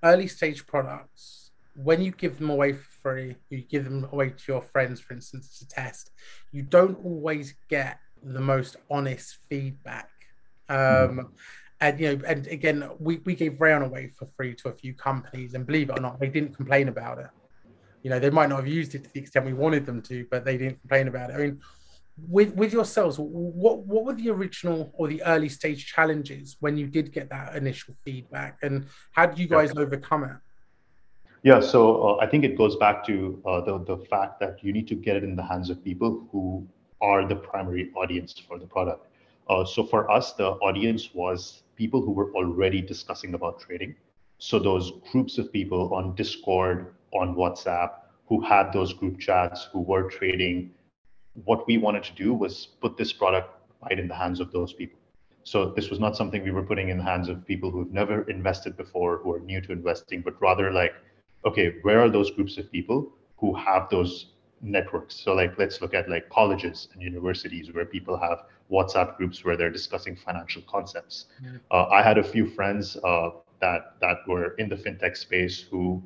early 0.04 0.28
stage 0.28 0.66
products, 0.68 1.52
when 1.75 2.02
you 2.02 2.12
give 2.12 2.38
them 2.38 2.50
away 2.50 2.74
for 2.74 2.92
free, 3.02 3.36
you 3.50 3.62
give 3.62 3.84
them 3.84 4.08
away 4.12 4.30
to 4.30 4.44
your 4.48 4.62
friends, 4.62 5.00
for 5.00 5.14
instance, 5.14 5.60
to 5.60 5.68
test, 5.68 6.12
you 6.52 6.62
don't 6.62 7.04
always 7.04 7.56
get 7.70 8.00
the 8.22 8.42
most 8.42 8.75
honest 8.92 9.40
feedback. 9.50 10.10
Um, 10.70 10.78
mm. 10.78 11.30
And 11.81 12.00
you 12.00 12.16
know, 12.16 12.22
and 12.25 12.48
again, 12.48 12.90
we, 13.00 13.18
we 13.25 13.36
gave 13.36 13.54
Raion 13.54 13.84
away 13.84 14.12
for 14.18 14.25
free 14.38 14.53
to 14.56 14.70
a 14.70 14.74
few 14.74 14.94
companies, 14.94 15.53
and 15.53 15.65
believe 15.65 15.89
it 15.89 16.00
or 16.00 16.01
not, 16.01 16.20
they 16.20 16.30
didn't 16.30 16.56
complain 16.56 16.88
about 16.88 17.18
it 17.18 17.27
you 18.03 18.10
know 18.10 18.20
they 18.20 18.30
might 18.30 18.50
not 18.50 18.58
have 18.58 18.68
used 18.68 18.94
it 18.94 19.03
to 19.03 19.13
the 19.13 19.20
extent 19.20 19.46
we 19.46 19.53
wanted 19.53 19.86
them 19.86 20.01
to 20.01 20.27
but 20.30 20.46
they 20.46 20.58
didn't 20.58 20.80
complain 20.82 21.08
about 21.08 21.30
it 21.30 21.34
i 21.34 21.38
mean 21.38 21.60
with 22.29 22.53
with 22.53 22.72
yourselves 22.72 23.17
what 23.20 23.79
what 23.79 24.05
were 24.05 24.13
the 24.13 24.29
original 24.29 24.91
or 24.93 25.08
the 25.08 25.22
early 25.24 25.50
stage 25.50 25.88
challenges 25.88 26.58
when 26.60 26.77
you 26.77 26.86
did 26.86 27.12
get 27.12 27.29
that 27.29 27.55
initial 27.55 27.96
feedback 28.05 28.58
and 28.62 28.86
how 29.12 29.25
did 29.25 29.39
you 29.39 29.48
guys 29.48 29.72
yeah. 29.75 29.82
overcome 29.82 30.24
it 30.24 30.38
yeah 31.41 31.60
so 31.60 32.03
uh, 32.03 32.17
i 32.17 32.27
think 32.27 32.43
it 32.43 32.55
goes 32.55 32.75
back 32.75 33.03
to 33.03 33.41
uh, 33.48 33.62
the 33.62 33.79
the 33.86 33.98
fact 34.05 34.39
that 34.39 34.63
you 34.63 34.72
need 34.72 34.88
to 34.88 34.96
get 34.96 35.15
it 35.15 35.24
in 35.24 35.36
the 35.36 35.43
hands 35.43 35.70
of 35.72 35.84
people 35.84 36.27
who 36.32 36.65
are 37.01 37.27
the 37.27 37.36
primary 37.36 37.91
audience 37.96 38.34
for 38.48 38.60
the 38.60 38.67
product 38.67 39.08
uh, 39.50 39.65
so 39.65 39.84
for 39.84 40.10
us 40.12 40.34
the 40.34 40.50
audience 40.67 41.10
was 41.15 41.63
people 41.75 42.00
who 42.00 42.12
were 42.12 42.32
already 42.36 42.79
discussing 42.79 43.34
about 43.34 43.60
trading 43.60 43.96
so 44.38 44.60
those 44.60 44.91
groups 45.12 45.39
of 45.39 45.51
people 45.51 45.91
on 45.96 46.13
discord 46.13 46.93
on 47.13 47.36
WhatsApp 47.36 48.03
who 48.27 48.41
had 48.41 48.72
those 48.72 48.93
group 48.93 49.20
chats, 49.20 49.67
who 49.72 49.82
were 49.82 50.10
trading. 50.10 50.72
What 51.46 51.68
we 51.68 51.78
wanted 51.78 52.04
to 52.04 52.13
do 52.13 52.34
was 52.34 52.68
put 52.82 52.98
this 52.98 53.12
product 53.12 53.50
right 53.82 54.00
in 54.00 54.08
the 54.08 54.16
hands 54.16 54.40
of 54.40 54.52
those 54.52 54.74
people. 54.74 55.00
So 55.44 55.72
this 55.72 55.90
was 55.90 56.00
not 56.00 56.16
something 56.16 56.44
we 56.44 56.52
were 56.52 56.63
putting 56.63 56.90
in 56.90 56.98
the 56.98 57.04
hands 57.04 57.28
of 57.28 57.46
people 57.46 57.70
who've 57.70 57.92
never 57.92 58.30
invested 58.30 58.78
before, 58.78 59.18
who 59.18 59.34
are 59.34 59.40
new 59.40 59.60
to 59.62 59.72
investing, 59.72 60.22
but 60.22 60.42
rather 60.42 60.72
like, 60.72 60.94
okay, 61.46 61.75
where 61.82 62.00
are 62.00 62.10
those 62.10 62.32
groups 62.32 62.58
of 62.58 62.72
people 62.72 63.12
who 63.38 63.54
have 63.54 63.90
those 63.90 64.28
networks? 64.62 65.16
So 65.16 65.34
like, 65.34 65.58
let's 65.58 65.82
look 65.82 65.94
at 65.94 66.10
like 66.10 66.30
colleges 66.30 66.88
and 66.94 67.02
universities 67.02 67.74
where 67.74 67.86
people 67.86 68.18
have 68.18 68.46
WhatsApp 68.72 69.18
groups 69.18 69.44
where 69.44 69.58
they're 69.58 69.70
discussing 69.70 70.16
financial 70.16 70.62
concepts. 70.62 71.25
Yeah. 71.44 71.50
Uh, 71.70 71.88
I 71.88 72.02
had 72.02 72.18
a 72.18 72.24
few 72.24 72.48
friends 72.48 72.96
uh, 73.04 73.32
that 73.60 73.96
that 74.00 74.18
were 74.28 74.56
in 74.56 74.70
the 74.70 74.75
fintech 74.75 75.18
space 75.18 75.62
who 75.70 76.02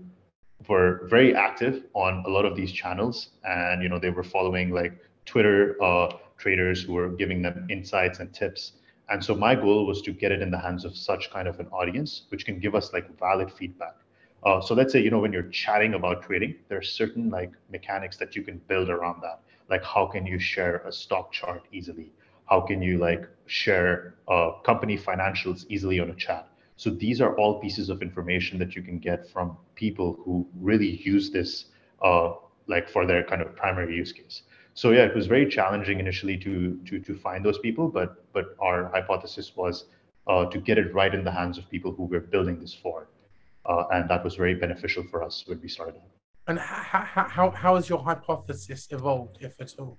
were 0.68 1.08
very 1.08 1.36
active 1.36 1.84
on 1.94 2.24
a 2.26 2.30
lot 2.30 2.46
of 2.46 2.56
these 2.56 2.72
channels 2.72 3.30
and 3.44 3.82
you 3.84 3.90
know 3.90 4.00
they 4.00 4.10
were 4.10 4.24
following 4.24 4.72
like 4.72 4.94
twitter 5.28 5.76
uh, 5.84 6.10
traders 6.38 6.82
who 6.82 6.94
were 6.94 7.10
giving 7.10 7.42
them 7.42 7.68
insights 7.70 8.20
and 8.20 8.34
tips. 8.34 8.74
And 9.10 9.24
so 9.24 9.36
my 9.36 9.56
goal 9.56 9.86
was 9.86 10.02
to 10.04 10.12
get 10.12 10.32
it 10.32 10.42
in 10.42 10.52
the 10.52 10.58
hands 10.58 10.86
of 10.86 10.96
such 10.96 11.32
kind 11.32 11.48
of 11.48 11.60
an 11.60 11.68
audience 11.68 12.24
which 12.30 12.46
can 12.46 12.60
give 12.60 12.76
us 12.76 12.94
like 12.94 13.18
valid 13.20 13.52
feedback. 13.52 13.96
Uh, 14.44 14.62
so 14.62 14.76
let's 14.76 14.94
say 14.94 15.02
you 15.02 15.10
know 15.10 15.20
when 15.20 15.34
you're 15.34 15.50
chatting 15.50 15.94
about 15.96 16.24
trading 16.24 16.56
there 16.70 16.78
are 16.78 16.84
certain 16.84 17.30
like 17.30 17.52
mechanics 17.72 18.18
that 18.18 18.36
you 18.36 18.44
can 18.44 18.62
build 18.68 18.90
around 18.90 19.22
that. 19.22 19.42
Like 19.70 19.84
how 19.84 20.06
can 20.06 20.26
you 20.26 20.40
share 20.40 20.78
a 20.86 20.92
stock 20.92 21.32
chart 21.32 21.64
easily? 21.72 22.12
How 22.46 22.62
can 22.62 22.82
you 22.82 22.98
like 22.98 23.28
share 23.48 24.16
uh, 24.28 24.52
company 24.64 24.98
financials 24.98 25.66
easily 25.70 26.00
on 26.00 26.10
a 26.12 26.16
chat? 26.16 26.48
So 26.76 26.92
these 26.92 27.22
are 27.22 27.36
all 27.38 27.60
pieces 27.60 27.90
of 27.90 28.02
information 28.02 28.60
that 28.60 28.76
you 28.76 28.84
can 28.84 29.00
get 29.00 29.28
from 29.30 29.58
people 29.74 30.20
who 30.24 30.48
really 30.60 31.02
use 31.04 31.32
this 31.32 31.66
uh, 32.04 32.34
like 32.68 32.88
for 32.88 33.06
their 33.06 33.24
kind 33.24 33.42
of 33.42 33.56
primary 33.56 33.96
use 33.96 34.12
case 34.12 34.44
so 34.82 34.86
yeah 34.96 35.06
it 35.10 35.16
was 35.20 35.28
very 35.36 35.48
challenging 35.58 36.00
initially 36.06 36.38
to 36.46 36.54
to 36.88 37.00
to 37.08 37.14
find 37.26 37.40
those 37.48 37.60
people 37.68 37.86
but 38.00 38.10
but 38.36 38.46
our 38.68 38.80
hypothesis 38.96 39.48
was 39.62 39.76
uh, 40.32 40.46
to 40.54 40.58
get 40.68 40.78
it 40.78 40.94
right 41.00 41.14
in 41.18 41.24
the 41.24 41.36
hands 41.40 41.56
of 41.60 41.64
people 41.76 41.92
who 41.96 42.04
we're 42.12 42.28
building 42.36 42.58
this 42.64 42.74
for 42.84 43.08
uh, 43.68 43.84
and 43.92 44.10
that 44.10 44.24
was 44.24 44.36
very 44.36 44.56
beneficial 44.56 45.04
for 45.12 45.24
us 45.24 45.44
when 45.46 45.60
we 45.62 45.68
started. 45.68 46.02
And 46.48 46.58
how, 46.58 47.28
how, 47.28 47.50
how 47.52 47.76
has 47.76 47.90
your 47.90 48.00
hypothesis 48.00 48.88
evolved 48.92 49.38
if 49.42 49.60
at 49.60 49.74
all? 49.78 49.98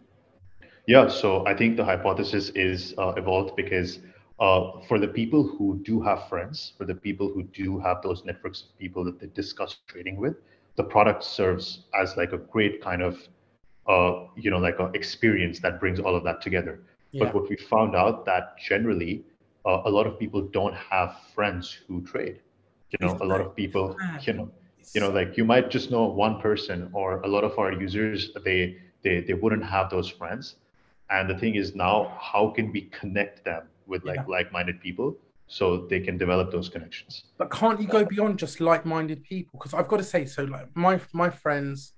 Yeah, 0.86 1.08
so 1.08 1.46
I 1.46 1.54
think 1.54 1.76
the 1.76 1.84
hypothesis 1.84 2.48
is 2.50 2.94
uh, 2.96 3.12
evolved 3.18 3.54
because 3.56 3.98
uh, 4.40 4.80
for 4.88 4.98
the 4.98 5.08
people 5.08 5.42
who 5.46 5.80
do 5.84 6.00
have 6.00 6.28
friends, 6.28 6.72
for 6.78 6.86
the 6.86 6.94
people 6.94 7.28
who 7.28 7.42
do 7.42 7.78
have 7.78 8.00
those 8.02 8.24
networks 8.24 8.62
of 8.62 8.78
people 8.78 9.04
that 9.04 9.20
they 9.20 9.26
discuss 9.26 9.76
trading 9.86 10.16
with, 10.16 10.36
the 10.76 10.84
product 10.84 11.22
serves 11.22 11.84
as 12.00 12.16
like 12.16 12.32
a 12.32 12.38
great 12.38 12.80
kind 12.80 13.02
of, 13.02 13.18
uh, 13.88 14.26
you 14.36 14.50
know, 14.50 14.58
like 14.58 14.78
an 14.78 14.94
experience 14.94 15.58
that 15.60 15.80
brings 15.80 15.98
all 16.00 16.14
of 16.14 16.24
that 16.24 16.40
together. 16.40 16.80
Yeah. 17.12 17.24
But 17.24 17.34
what 17.34 17.48
we 17.48 17.56
found 17.56 17.96
out 17.96 18.24
that 18.26 18.58
generally, 18.58 19.24
uh, 19.64 19.82
a 19.84 19.90
lot 19.90 20.06
of 20.06 20.18
people 20.18 20.42
don't 20.42 20.74
have 20.74 21.16
friends 21.34 21.78
who 21.86 22.02
trade. 22.02 22.40
You 22.90 23.06
know, 23.06 23.18
a 23.20 23.24
lot 23.24 23.40
of 23.40 23.54
people, 23.54 23.96
you 24.22 24.32
know, 24.32 24.50
you 24.94 25.00
know, 25.00 25.10
like 25.10 25.36
you 25.36 25.44
might 25.44 25.70
just 25.70 25.90
know 25.90 26.04
one 26.04 26.40
person, 26.40 26.88
or 26.92 27.20
a 27.20 27.28
lot 27.28 27.44
of 27.44 27.58
our 27.58 27.72
users, 27.72 28.30
they 28.44 28.78
they 29.02 29.20
they 29.20 29.34
wouldn't 29.34 29.64
have 29.64 29.90
those 29.90 30.08
friends 30.08 30.56
and 31.10 31.28
the 31.28 31.36
thing 31.36 31.54
is 31.54 31.74
now 31.74 32.16
how 32.20 32.48
can 32.50 32.70
we 32.72 32.82
connect 32.82 33.44
them 33.44 33.62
with 33.86 34.04
like 34.04 34.16
yeah. 34.16 34.24
like-minded 34.26 34.80
people 34.80 35.16
so 35.46 35.86
they 35.86 36.00
can 36.00 36.18
develop 36.18 36.50
those 36.50 36.68
connections 36.68 37.24
but 37.38 37.50
can't 37.50 37.80
you 37.80 37.86
go 37.86 38.04
beyond 38.04 38.38
just 38.38 38.60
like-minded 38.60 39.22
people 39.24 39.58
because 39.58 39.74
i've 39.74 39.88
got 39.88 39.96
to 39.96 40.04
say 40.04 40.24
so 40.24 40.44
like 40.44 40.68
my 40.74 41.00
my 41.12 41.30
friends 41.30 41.94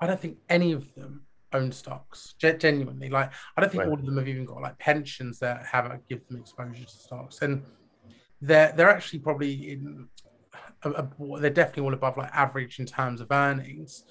i 0.00 0.06
don't 0.06 0.20
think 0.20 0.38
any 0.48 0.72
of 0.72 0.92
them 0.94 1.22
own 1.54 1.72
stocks 1.72 2.34
genuinely 2.38 3.08
like 3.08 3.32
i 3.56 3.60
don't 3.60 3.70
think 3.70 3.82
right. 3.82 3.88
all 3.88 3.94
of 3.94 4.04
them 4.04 4.18
have 4.18 4.28
even 4.28 4.44
got 4.44 4.60
like 4.60 4.78
pensions 4.78 5.38
that 5.38 5.64
have 5.64 5.90
give 6.08 6.26
them 6.28 6.38
exposure 6.38 6.84
to 6.84 6.90
stocks 6.90 7.40
and 7.42 7.62
they're 8.40 8.72
they're 8.76 8.90
actually 8.90 9.18
probably 9.18 9.72
in 9.72 10.06
a, 10.84 10.90
a, 10.90 11.08
they're 11.40 11.50
definitely 11.50 11.84
all 11.84 11.94
above 11.94 12.16
like 12.16 12.30
average 12.34 12.78
in 12.78 12.86
terms 12.86 13.20
of 13.20 13.28
earnings 13.30 14.04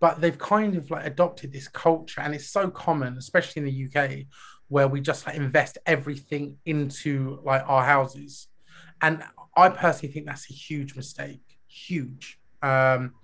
but 0.00 0.20
they've 0.20 0.38
kind 0.38 0.76
of 0.76 0.90
like 0.90 1.06
adopted 1.06 1.52
this 1.52 1.68
culture 1.68 2.20
and 2.20 2.34
it's 2.34 2.48
so 2.48 2.70
common 2.70 3.16
especially 3.16 3.60
in 3.60 3.66
the 3.66 4.00
uk 4.00 4.10
where 4.68 4.88
we 4.88 5.00
just 5.00 5.26
like 5.26 5.36
invest 5.36 5.78
everything 5.86 6.56
into 6.66 7.40
like 7.44 7.62
our 7.66 7.84
houses 7.84 8.48
and 9.00 9.22
i 9.56 9.68
personally 9.68 10.12
think 10.12 10.26
that's 10.26 10.50
a 10.50 10.54
huge 10.54 10.94
mistake 10.94 11.42
huge 11.66 12.38
um 12.62 13.14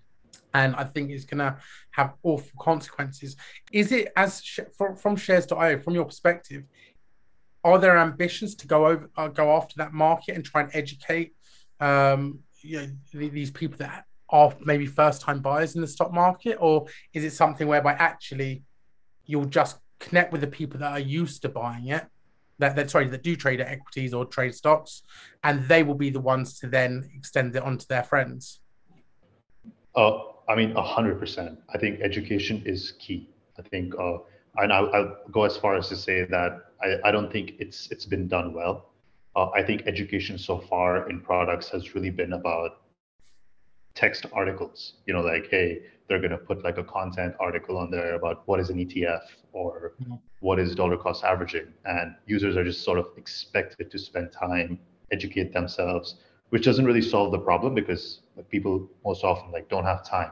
and 0.59 0.75
i 0.77 0.85
think 0.85 1.11
it's 1.11 1.25
going 1.25 1.39
to 1.39 1.57
have 1.91 2.15
awful 2.23 2.57
consequences. 2.61 3.35
Is 3.73 3.91
it 3.91 4.13
as 4.17 4.33
from, 4.77 4.95
from 4.97 5.17
shares.io 5.17 5.79
from 5.79 5.95
your 5.95 6.05
perspective 6.05 6.63
are 7.65 7.79
there 7.79 7.99
ambitions 7.99 8.55
to 8.61 8.67
go 8.67 8.87
over 8.87 9.11
uh, 9.17 9.29
go 9.29 9.57
after 9.57 9.75
that 9.79 9.93
market 9.93 10.37
and 10.37 10.45
try 10.45 10.61
and 10.63 10.71
educate 10.75 11.35
um 11.81 12.41
you 12.63 12.81
know 12.81 13.29
these 13.39 13.51
people 13.51 13.79
that 13.79 14.05
are 14.31 14.55
maybe 14.61 14.87
first 14.87 15.23
time 15.23 15.41
buyers 15.41 15.75
in 15.75 15.81
the 15.81 15.87
stock 15.87 16.13
market? 16.13 16.59
Or 16.61 16.87
is 17.15 17.25
it 17.25 17.33
something 17.33 17.67
whereby 17.67 17.93
actually 17.95 18.63
you'll 19.27 19.47
just 19.47 19.79
connect 20.01 20.33
with 20.33 20.41
the 20.41 20.47
people 20.47 20.81
that 20.81 20.93
are 20.93 21.01
used 21.01 21.43
to 21.43 21.49
buying 21.49 21.89
it 21.89 22.07
that, 22.59 22.77
that 22.77 22.91
sorry 22.91 23.09
that 23.09 23.23
do 23.23 23.37
trade 23.37 23.61
equities 23.61 24.13
or 24.13 24.25
trade 24.25 24.55
stocks 24.55 25.03
and 25.45 25.67
they 25.69 25.83
will 25.83 25.95
be 25.95 26.11
the 26.11 26.21
ones 26.21 26.59
to 26.59 26.67
then 26.67 27.09
extend 27.15 27.55
it 27.57 27.63
onto 27.63 27.87
their 27.89 28.03
friends? 28.03 28.61
Uh, 29.95 30.19
i 30.49 30.55
mean 30.55 30.73
100% 30.75 31.57
i 31.75 31.79
think 31.79 32.01
education 32.01 32.63
is 32.65 32.93
key. 32.99 33.29
I 33.59 33.63
think 33.63 33.95
uh, 33.99 34.19
and 34.57 34.73
I'll, 34.73 34.95
I'll, 34.95 35.17
go 35.31 35.45
as 35.45 35.57
far 35.57 35.77
as 35.77 35.89
to 35.89 35.97
say 35.97 36.25
that 36.25 36.51
I, 36.83 37.09
I 37.09 37.11
don't 37.11 37.31
think 37.33 37.55
it's 37.59 37.91
it's 37.91 38.07
been 38.07 38.29
done 38.29 38.53
well. 38.55 38.91
Uh, 39.37 39.49
i 39.51 39.63
think 39.63 39.83
education 39.87 40.39
so 40.39 40.59
far 40.59 41.09
in 41.11 41.21
products 41.21 41.69
has 41.71 41.95
really 41.95 42.11
been 42.11 42.35
about 42.35 42.83
text 43.95 44.27
articles. 44.33 44.95
You 45.07 45.15
know 45.15 45.21
like 45.21 45.49
hey 45.51 45.83
they're 46.09 46.21
going 46.21 46.37
to 46.39 46.39
put 46.39 46.65
like 46.65 46.79
a 46.79 46.85
content 46.85 47.35
article 47.39 47.77
on 47.77 47.91
there 47.91 48.15
about 48.15 48.43
what 48.47 48.61
is 48.61 48.71
an 48.71 48.79
etf 48.79 49.25
or 49.53 49.93
mm-hmm. 50.01 50.15
what 50.41 50.59
is 50.59 50.75
dollar 50.75 50.97
cost 50.97 51.25
averaging. 51.25 51.69
And 51.85 52.15
users 52.27 52.57
are 52.57 52.65
just 52.65 52.83
sort 52.83 52.99
of 52.99 53.07
expected 53.17 53.91
to 53.91 53.99
spend 53.99 54.33
time 54.33 54.79
educate 55.11 55.53
themselves 55.53 56.17
which 56.51 56.65
doesn't 56.65 56.85
really 56.85 57.03
solve 57.03 57.31
the 57.33 57.39
problem 57.39 57.75
because 57.75 58.21
people 58.43 58.89
most 59.05 59.25
often 59.25 59.51
like 59.51 59.69
don't 59.69 59.85
have 59.85 60.05
time 60.05 60.31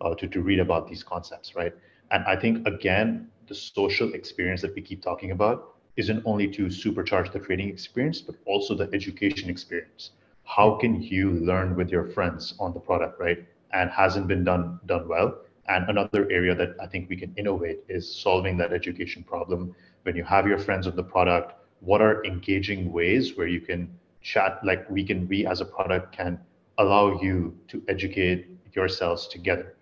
uh, 0.00 0.14
to, 0.14 0.26
to 0.26 0.40
read 0.42 0.60
about 0.60 0.88
these 0.88 1.02
concepts 1.02 1.54
right 1.54 1.74
and 2.10 2.24
i 2.24 2.36
think 2.36 2.66
again 2.66 3.28
the 3.46 3.54
social 3.54 4.12
experience 4.14 4.60
that 4.62 4.74
we 4.74 4.82
keep 4.82 5.02
talking 5.02 5.30
about 5.30 5.74
isn't 5.96 6.22
only 6.24 6.46
to 6.46 6.66
supercharge 6.66 7.32
the 7.32 7.38
trading 7.38 7.68
experience 7.68 8.20
but 8.20 8.36
also 8.46 8.74
the 8.74 8.88
education 8.92 9.50
experience 9.50 10.10
how 10.48 10.74
can 10.76 11.02
you 11.02 11.32
learn 11.32 11.76
with 11.76 11.90
your 11.90 12.06
friends 12.06 12.54
on 12.58 12.72
the 12.72 12.80
product, 12.80 13.20
right? 13.20 13.44
And 13.72 13.90
hasn't 13.90 14.26
been 14.28 14.44
done 14.44 14.80
done 14.86 15.06
well. 15.06 15.36
And 15.68 15.88
another 15.90 16.26
area 16.30 16.54
that 16.54 16.74
I 16.80 16.86
think 16.86 17.10
we 17.10 17.16
can 17.16 17.34
innovate 17.36 17.80
is 17.88 18.10
solving 18.10 18.56
that 18.56 18.72
education 18.72 19.22
problem. 19.22 19.74
When 20.04 20.16
you 20.16 20.24
have 20.24 20.46
your 20.46 20.58
friends 20.58 20.86
on 20.86 20.96
the 20.96 21.02
product, 21.02 21.52
what 21.80 22.00
are 22.00 22.24
engaging 22.24 22.90
ways 22.90 23.36
where 23.36 23.46
you 23.46 23.60
can 23.60 23.90
chat 24.22 24.58
like 24.64 24.88
we 24.90 25.04
can 25.04 25.28
we 25.28 25.46
as 25.46 25.60
a 25.60 25.66
product 25.66 26.16
can 26.16 26.40
allow 26.78 27.20
you 27.20 27.54
to 27.68 27.82
educate 27.88 28.46
yourselves 28.74 29.26
together. 29.28 29.74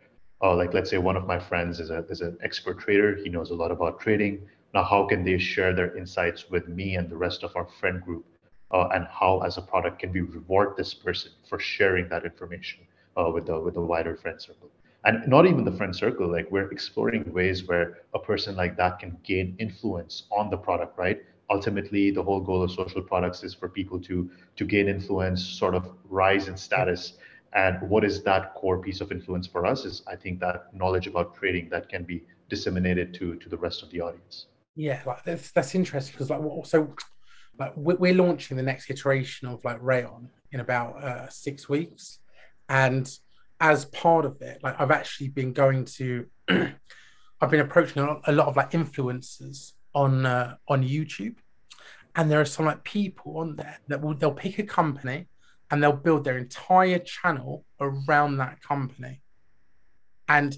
Uh, 0.43 0.55
like 0.57 0.75
let's 0.75 0.91
say 0.91 0.99
one 0.99 1.17
of 1.17 1.27
my 1.27 1.39
friends 1.39 1.81
is 1.81 1.91
a 1.91 2.05
is 2.11 2.21
an 2.21 2.37
expert 2.43 2.79
trader. 2.81 3.17
He 3.17 3.29
knows 3.31 3.51
a 3.51 3.55
lot 3.55 3.71
about 3.73 4.01
trading. 4.01 4.41
Now, 4.75 4.85
how 4.85 5.05
can 5.07 5.25
they 5.25 5.39
share 5.39 5.75
their 5.75 5.97
insights 5.97 6.51
with 6.51 6.69
me 6.69 6.97
and 6.97 7.09
the 7.09 7.17
rest 7.17 7.43
of 7.45 7.57
our 7.57 7.67
friend 7.81 8.01
group 8.03 8.25
uh, 8.73 8.89
and 8.95 9.07
how 9.09 9.41
as 9.41 9.57
a 9.59 9.63
product 9.63 10.01
can 10.01 10.13
we 10.13 10.21
reward 10.21 10.75
this 10.77 10.95
person 10.95 11.33
for 11.49 11.59
sharing 11.59 12.09
that 12.09 12.25
information 12.25 12.81
uh, 13.17 13.31
with 13.33 13.47
the 13.47 13.59
with 13.61 13.75
the 13.75 13.81
wider 13.83 14.15
friend 14.17 14.41
circle 14.41 14.71
and 15.05 15.27
not 15.27 15.47
even 15.47 15.65
the 15.65 15.73
friend 15.73 15.95
circle 15.95 16.31
like 16.31 16.51
we're 16.51 16.71
exploring 16.71 17.25
ways 17.33 17.67
where 17.67 17.95
a 18.15 18.19
person 18.19 18.57
like 18.57 18.77
that 18.77 18.99
can 18.99 19.17
gain 19.25 19.55
influence 19.59 20.25
on 20.31 20.51
the 20.51 20.57
product 20.57 20.97
right 20.99 21.19
ultimately 21.51 22.11
the 22.11 22.23
whole 22.23 22.41
goal 22.41 22.63
of 22.63 22.71
social 22.71 23.03
products 23.03 23.43
is 23.45 23.55
for 23.55 23.69
people 23.69 24.01
to 24.01 24.31
to 24.57 24.65
gain 24.65 24.89
influence 24.89 25.45
sort 25.45 25.75
of 25.75 25.91
rise 26.09 26.49
in 26.49 26.57
status. 26.57 27.15
And 27.53 27.81
what 27.89 28.05
is 28.05 28.23
that 28.25 28.55
core 28.55 28.79
piece 28.79 29.01
of 29.01 29.13
influence 29.13 29.47
for 29.47 29.65
us 29.65 29.85
is 29.85 30.03
i 30.07 30.17
think 30.17 30.41
that 30.41 30.75
knowledge 30.75 31.07
about 31.07 31.35
trading 31.35 31.69
that 31.71 31.89
can 31.89 32.05
be 32.05 32.25
disseminated 32.49 33.15
to 33.15 33.37
to 33.37 33.49
the 33.49 33.57
rest 33.57 33.83
of 33.83 33.91
the 33.91 34.01
audience. 34.01 34.47
Yeah 34.75 35.01
like 35.07 35.23
that's 35.25 35.53
that's 35.53 35.75
interesting 35.75 36.13
because 36.13 36.31
like 36.31 36.67
so 36.67 36.95
like 37.59 37.73
we're 37.77 38.15
launching 38.15 38.57
the 38.57 38.63
next 38.63 38.91
iteration 38.91 39.49
of 39.49 39.65
like 39.65 39.81
Raion 39.81 40.29
in 40.53 40.61
about 40.61 41.03
uh, 41.03 41.29
six 41.29 41.69
weeks, 41.69 42.19
and 42.69 43.11
as 43.61 43.85
part 43.87 44.25
of 44.25 44.41
it, 44.43 44.63
like 44.63 44.79
I've 44.79 44.91
actually 44.91 45.29
been 45.29 45.53
going 45.53 45.85
to, 45.97 46.27
I've 46.49 47.51
been 47.51 47.61
approaching 47.61 48.03
a 48.03 48.33
lot 48.33 48.49
of 48.49 48.57
like 48.57 48.73
influencers 48.73 49.73
on 49.97 50.25
uh, 50.25 50.55
on 50.69 50.85
YouTube, 50.85 51.37
and 52.15 52.31
there 52.31 52.41
are 52.41 52.45
some 52.45 52.67
like 52.67 52.85
people 52.85 53.39
on 53.39 53.57
there 53.57 53.79
that 53.89 54.01
will 54.01 54.15
they'll 54.15 54.31
pick 54.31 54.61
a 54.61 54.63
company 54.63 55.27
and 55.71 55.83
they'll 55.83 55.93
build 55.93 56.23
their 56.23 56.39
entire 56.39 57.01
channel 57.01 57.65
around 57.81 58.37
that 58.37 58.61
company, 58.61 59.21
and 60.29 60.57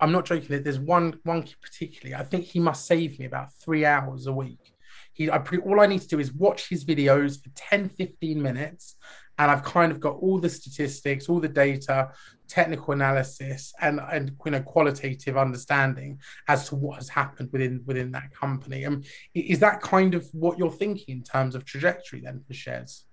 I'm 0.00 0.12
not 0.12 0.26
joking. 0.26 0.62
There's 0.62 0.78
one 0.78 1.18
one 1.22 1.46
particularly. 1.62 2.20
I 2.20 2.24
think 2.24 2.44
he 2.44 2.60
must 2.60 2.84
save 2.84 3.18
me 3.18 3.24
about 3.24 3.54
three 3.54 3.86
hours 3.86 4.26
a 4.26 4.32
week 4.32 4.72
he, 5.12 5.30
I 5.30 5.38
pretty, 5.38 5.62
all 5.64 5.80
I 5.80 5.86
need 5.86 6.00
to 6.00 6.08
do 6.08 6.18
is 6.18 6.32
watch 6.32 6.68
his 6.68 6.84
videos 6.84 7.42
for 7.42 7.50
10, 7.54 7.90
15 7.90 8.40
minutes, 8.40 8.96
and 9.38 9.50
I've 9.50 9.62
kind 9.62 9.92
of 9.92 10.00
got 10.00 10.16
all 10.16 10.38
the 10.38 10.48
statistics, 10.48 11.28
all 11.28 11.40
the 11.40 11.48
data, 11.48 12.10
technical 12.52 12.92
analysis, 12.92 13.72
and 13.80 14.00
and 14.12 14.32
you 14.44 14.50
know 14.50 14.60
qualitative 14.60 15.36
understanding 15.36 16.20
as 16.48 16.68
to 16.68 16.76
what 16.76 16.96
has 16.96 17.08
happened 17.08 17.48
within 17.52 17.82
within 17.86 18.12
that 18.12 18.30
company. 18.34 18.84
And 18.84 18.96
um, 18.96 19.02
is 19.34 19.58
that 19.60 19.80
kind 19.80 20.14
of 20.14 20.28
what 20.32 20.58
you're 20.58 20.78
thinking 20.82 21.16
in 21.16 21.22
terms 21.22 21.54
of 21.54 21.64
trajectory 21.64 22.20
then 22.20 22.42
for 22.46 22.54
shares? 22.54 23.04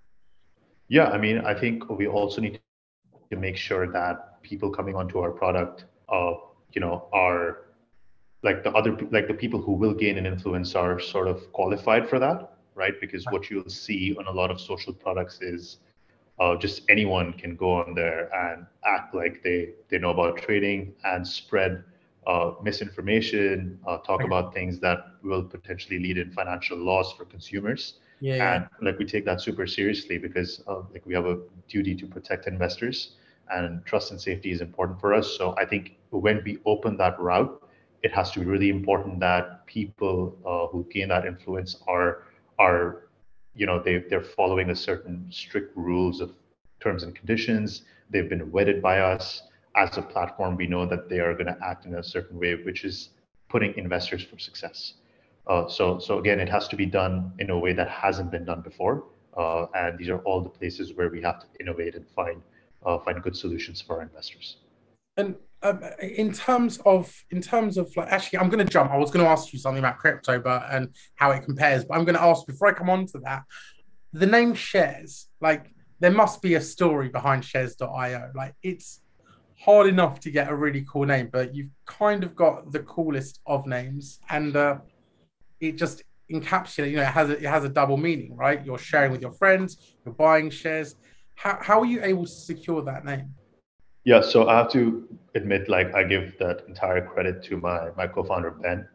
Yeah, 0.89 1.07
I 1.09 1.17
mean, 1.17 1.39
I 1.39 1.53
think 1.53 1.89
we 1.89 2.07
also 2.07 2.41
need 2.41 2.59
to 3.31 3.37
make 3.37 3.57
sure 3.57 3.91
that 3.91 4.41
people 4.41 4.69
coming 4.71 4.95
onto 4.95 5.19
our 5.19 5.31
product, 5.31 5.85
uh, 6.09 6.33
you 6.73 6.81
know, 6.81 7.07
are 7.13 7.69
like 8.43 8.63
the 8.63 8.71
other 8.71 8.97
like 9.11 9.27
the 9.27 9.33
people 9.33 9.61
who 9.61 9.73
will 9.73 9.93
gain 9.93 10.17
an 10.17 10.25
influence 10.25 10.75
are 10.75 10.99
sort 10.99 11.27
of 11.27 11.51
qualified 11.53 12.09
for 12.09 12.19
that 12.19 12.53
right 12.75 12.93
because 13.01 13.25
what 13.31 13.49
you'll 13.49 13.69
see 13.69 14.15
on 14.17 14.25
a 14.27 14.31
lot 14.31 14.49
of 14.49 14.61
social 14.61 14.93
products 14.93 15.41
is 15.41 15.79
uh, 16.39 16.55
just 16.57 16.83
anyone 16.89 17.33
can 17.33 17.55
go 17.55 17.71
on 17.73 17.93
there 17.95 18.29
and 18.33 18.65
act 18.85 19.13
like 19.13 19.41
they 19.43 19.69
they 19.89 19.97
know 19.97 20.11
about 20.11 20.37
trading 20.37 20.93
and 21.03 21.25
spread 21.27 21.83
uh, 22.27 22.51
misinformation, 22.63 23.79
uh, 23.87 23.97
talk 23.99 24.23
about 24.23 24.53
things 24.53 24.79
that 24.79 24.99
will 25.23 25.43
potentially 25.43 25.99
lead 25.99 26.17
in 26.17 26.31
financial 26.31 26.77
loss 26.77 27.13
for 27.13 27.25
consumers. 27.25 27.99
Yeah, 28.19 28.59
and 28.59 28.67
like 28.81 28.97
we 28.97 29.05
take 29.05 29.25
that 29.25 29.41
super 29.41 29.65
seriously 29.67 30.17
because 30.17 30.61
uh, 30.67 30.81
like 30.91 31.05
we 31.05 31.13
have 31.13 31.25
a 31.25 31.37
duty 31.67 31.95
to 31.95 32.05
protect 32.07 32.47
investors 32.47 33.15
and 33.51 33.85
trust 33.85 34.11
and 34.11 34.19
safety 34.19 34.51
is 34.51 34.61
important 34.61 34.99
for 34.99 35.13
us. 35.13 35.37
So 35.37 35.55
I 35.57 35.65
think 35.65 35.97
when 36.11 36.41
we 36.45 36.59
open 36.65 36.97
that 36.97 37.19
route, 37.19 37.61
it 38.03 38.11
has 38.11 38.31
to 38.31 38.39
be 38.39 38.45
really 38.45 38.69
important 38.69 39.19
that 39.19 39.65
people 39.67 40.37
uh, 40.45 40.67
who 40.67 40.85
gain 40.91 41.09
that 41.09 41.25
influence 41.25 41.81
are 41.87 42.23
are 42.59 43.08
you 43.55 43.65
know 43.65 43.81
they 43.81 43.99
they're 44.09 44.23
following 44.23 44.69
a 44.69 44.75
certain 44.75 45.25
strict 45.29 45.75
rules 45.75 46.21
of 46.21 46.31
terms 46.79 47.03
and 47.03 47.15
conditions. 47.15 47.83
They've 48.09 48.29
been 48.29 48.49
vetted 48.51 48.81
by 48.81 48.99
us 48.99 49.43
as 49.75 49.97
a 49.97 50.01
platform. 50.01 50.55
We 50.55 50.67
know 50.67 50.85
that 50.85 51.09
they 51.09 51.19
are 51.19 51.33
going 51.33 51.47
to 51.47 51.57
act 51.63 51.85
in 51.85 51.95
a 51.95 52.03
certain 52.03 52.39
way, 52.39 52.55
which 52.55 52.83
is 52.85 53.09
putting 53.49 53.77
investors 53.77 54.23
for 54.23 54.39
success. 54.39 54.93
Uh, 55.47 55.67
so, 55.67 55.99
so 55.99 56.19
again, 56.19 56.39
it 56.39 56.49
has 56.49 56.67
to 56.67 56.75
be 56.75 56.85
done 56.85 57.31
in 57.39 57.49
a 57.49 57.57
way 57.57 57.73
that 57.73 57.89
hasn't 57.89 58.29
been 58.31 58.45
done 58.45 58.61
before. 58.61 59.03
Uh, 59.35 59.65
and 59.73 59.97
these 59.97 60.09
are 60.09 60.19
all 60.19 60.41
the 60.41 60.49
places 60.49 60.93
where 60.93 61.09
we 61.09 61.21
have 61.21 61.39
to 61.39 61.47
innovate 61.59 61.95
and 61.95 62.05
find 62.15 62.41
uh, 62.85 62.97
find 62.99 63.21
good 63.21 63.35
solutions 63.35 63.81
for 63.81 63.97
our 63.97 64.01
investors. 64.01 64.57
And 65.17 65.35
um, 65.61 65.81
in 66.01 66.31
terms 66.31 66.79
of 66.85 67.13
in 67.31 67.41
terms 67.41 67.77
of 67.77 67.91
like 67.95 68.09
actually, 68.09 68.39
I'm 68.39 68.49
going 68.49 68.65
to 68.65 68.71
jump. 68.71 68.91
I 68.91 68.97
was 68.97 69.11
going 69.11 69.25
to 69.25 69.31
ask 69.31 69.51
you 69.51 69.59
something 69.59 69.79
about 69.79 69.97
crypto, 69.97 70.39
but 70.39 70.65
and 70.71 70.89
how 71.15 71.31
it 71.31 71.43
compares. 71.43 71.83
But 71.83 71.97
I'm 71.97 72.05
going 72.05 72.15
to 72.15 72.23
ask 72.23 72.45
before 72.45 72.69
I 72.69 72.73
come 72.73 72.89
on 72.89 73.05
to 73.07 73.19
that. 73.19 73.43
The 74.13 74.25
name 74.25 74.53
shares, 74.53 75.27
like 75.41 75.71
there 75.99 76.11
must 76.11 76.41
be 76.41 76.55
a 76.55 76.61
story 76.61 77.09
behind 77.09 77.43
shares.io. 77.43 78.31
Like 78.35 78.55
it's 78.63 79.01
hard 79.59 79.87
enough 79.87 80.21
to 80.21 80.31
get 80.31 80.49
a 80.49 80.55
really 80.55 80.85
cool 80.89 81.05
name, 81.05 81.29
but 81.31 81.53
you've 81.53 81.71
kind 81.85 82.23
of 82.23 82.35
got 82.35 82.71
the 82.71 82.79
coolest 82.79 83.41
of 83.45 83.67
names, 83.67 84.19
and 84.29 84.55
uh, 84.55 84.77
it 85.59 85.73
just 85.73 86.03
encapsulates. 86.31 86.91
You 86.91 86.97
know, 86.97 87.03
it 87.03 87.07
has 87.07 87.29
a, 87.29 87.37
it 87.37 87.49
has 87.49 87.65
a 87.65 87.69
double 87.69 87.97
meaning, 87.97 88.35
right? 88.37 88.65
You're 88.65 88.77
sharing 88.77 89.11
with 89.11 89.21
your 89.21 89.33
friends, 89.33 89.95
you're 90.05 90.15
buying 90.15 90.49
shares. 90.49 90.95
How 91.35 91.59
how 91.61 91.81
are 91.81 91.85
you 91.85 92.01
able 92.01 92.25
to 92.25 92.31
secure 92.31 92.81
that 92.83 93.03
name? 93.03 93.33
Yeah, 94.03 94.21
so 94.21 94.47
I 94.47 94.57
have 94.57 94.71
to 94.71 95.07
admit, 95.35 95.69
like 95.69 95.93
I 95.93 96.03
give 96.03 96.37
that 96.39 96.63
entire 96.67 97.05
credit 97.05 97.43
to 97.43 97.57
my 97.57 97.91
my 97.97 98.07
co-founder 98.07 98.51
Ben, 98.51 98.87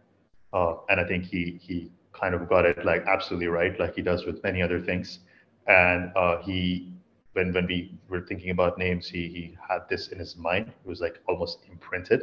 uh, 0.53 0.77
and 0.89 1.01
I 1.01 1.05
think 1.05 1.25
he 1.25 1.59
he 1.63 1.91
kind 2.13 2.35
of 2.35 2.49
got 2.49 2.65
it 2.65 2.85
like 2.85 3.05
absolutely 3.07 3.49
right, 3.49 3.79
like 3.79 3.95
he 3.95 4.03
does 4.03 4.25
with 4.27 4.43
many 4.43 4.63
other 4.63 4.81
things. 4.81 5.21
And 5.67 6.11
uh, 6.17 6.39
he, 6.43 6.93
when 7.35 7.53
when 7.53 7.67
we 7.67 7.99
were 8.09 8.23
thinking 8.23 8.51
about 8.51 8.79
names, 8.79 9.09
he 9.09 9.29
he 9.29 9.57
had 9.69 9.89
this 9.89 10.09
in 10.09 10.19
his 10.19 10.37
mind. 10.37 10.69
It 10.69 10.89
was 10.89 11.01
like 11.01 11.21
almost 11.29 11.59
imprinted. 11.71 12.23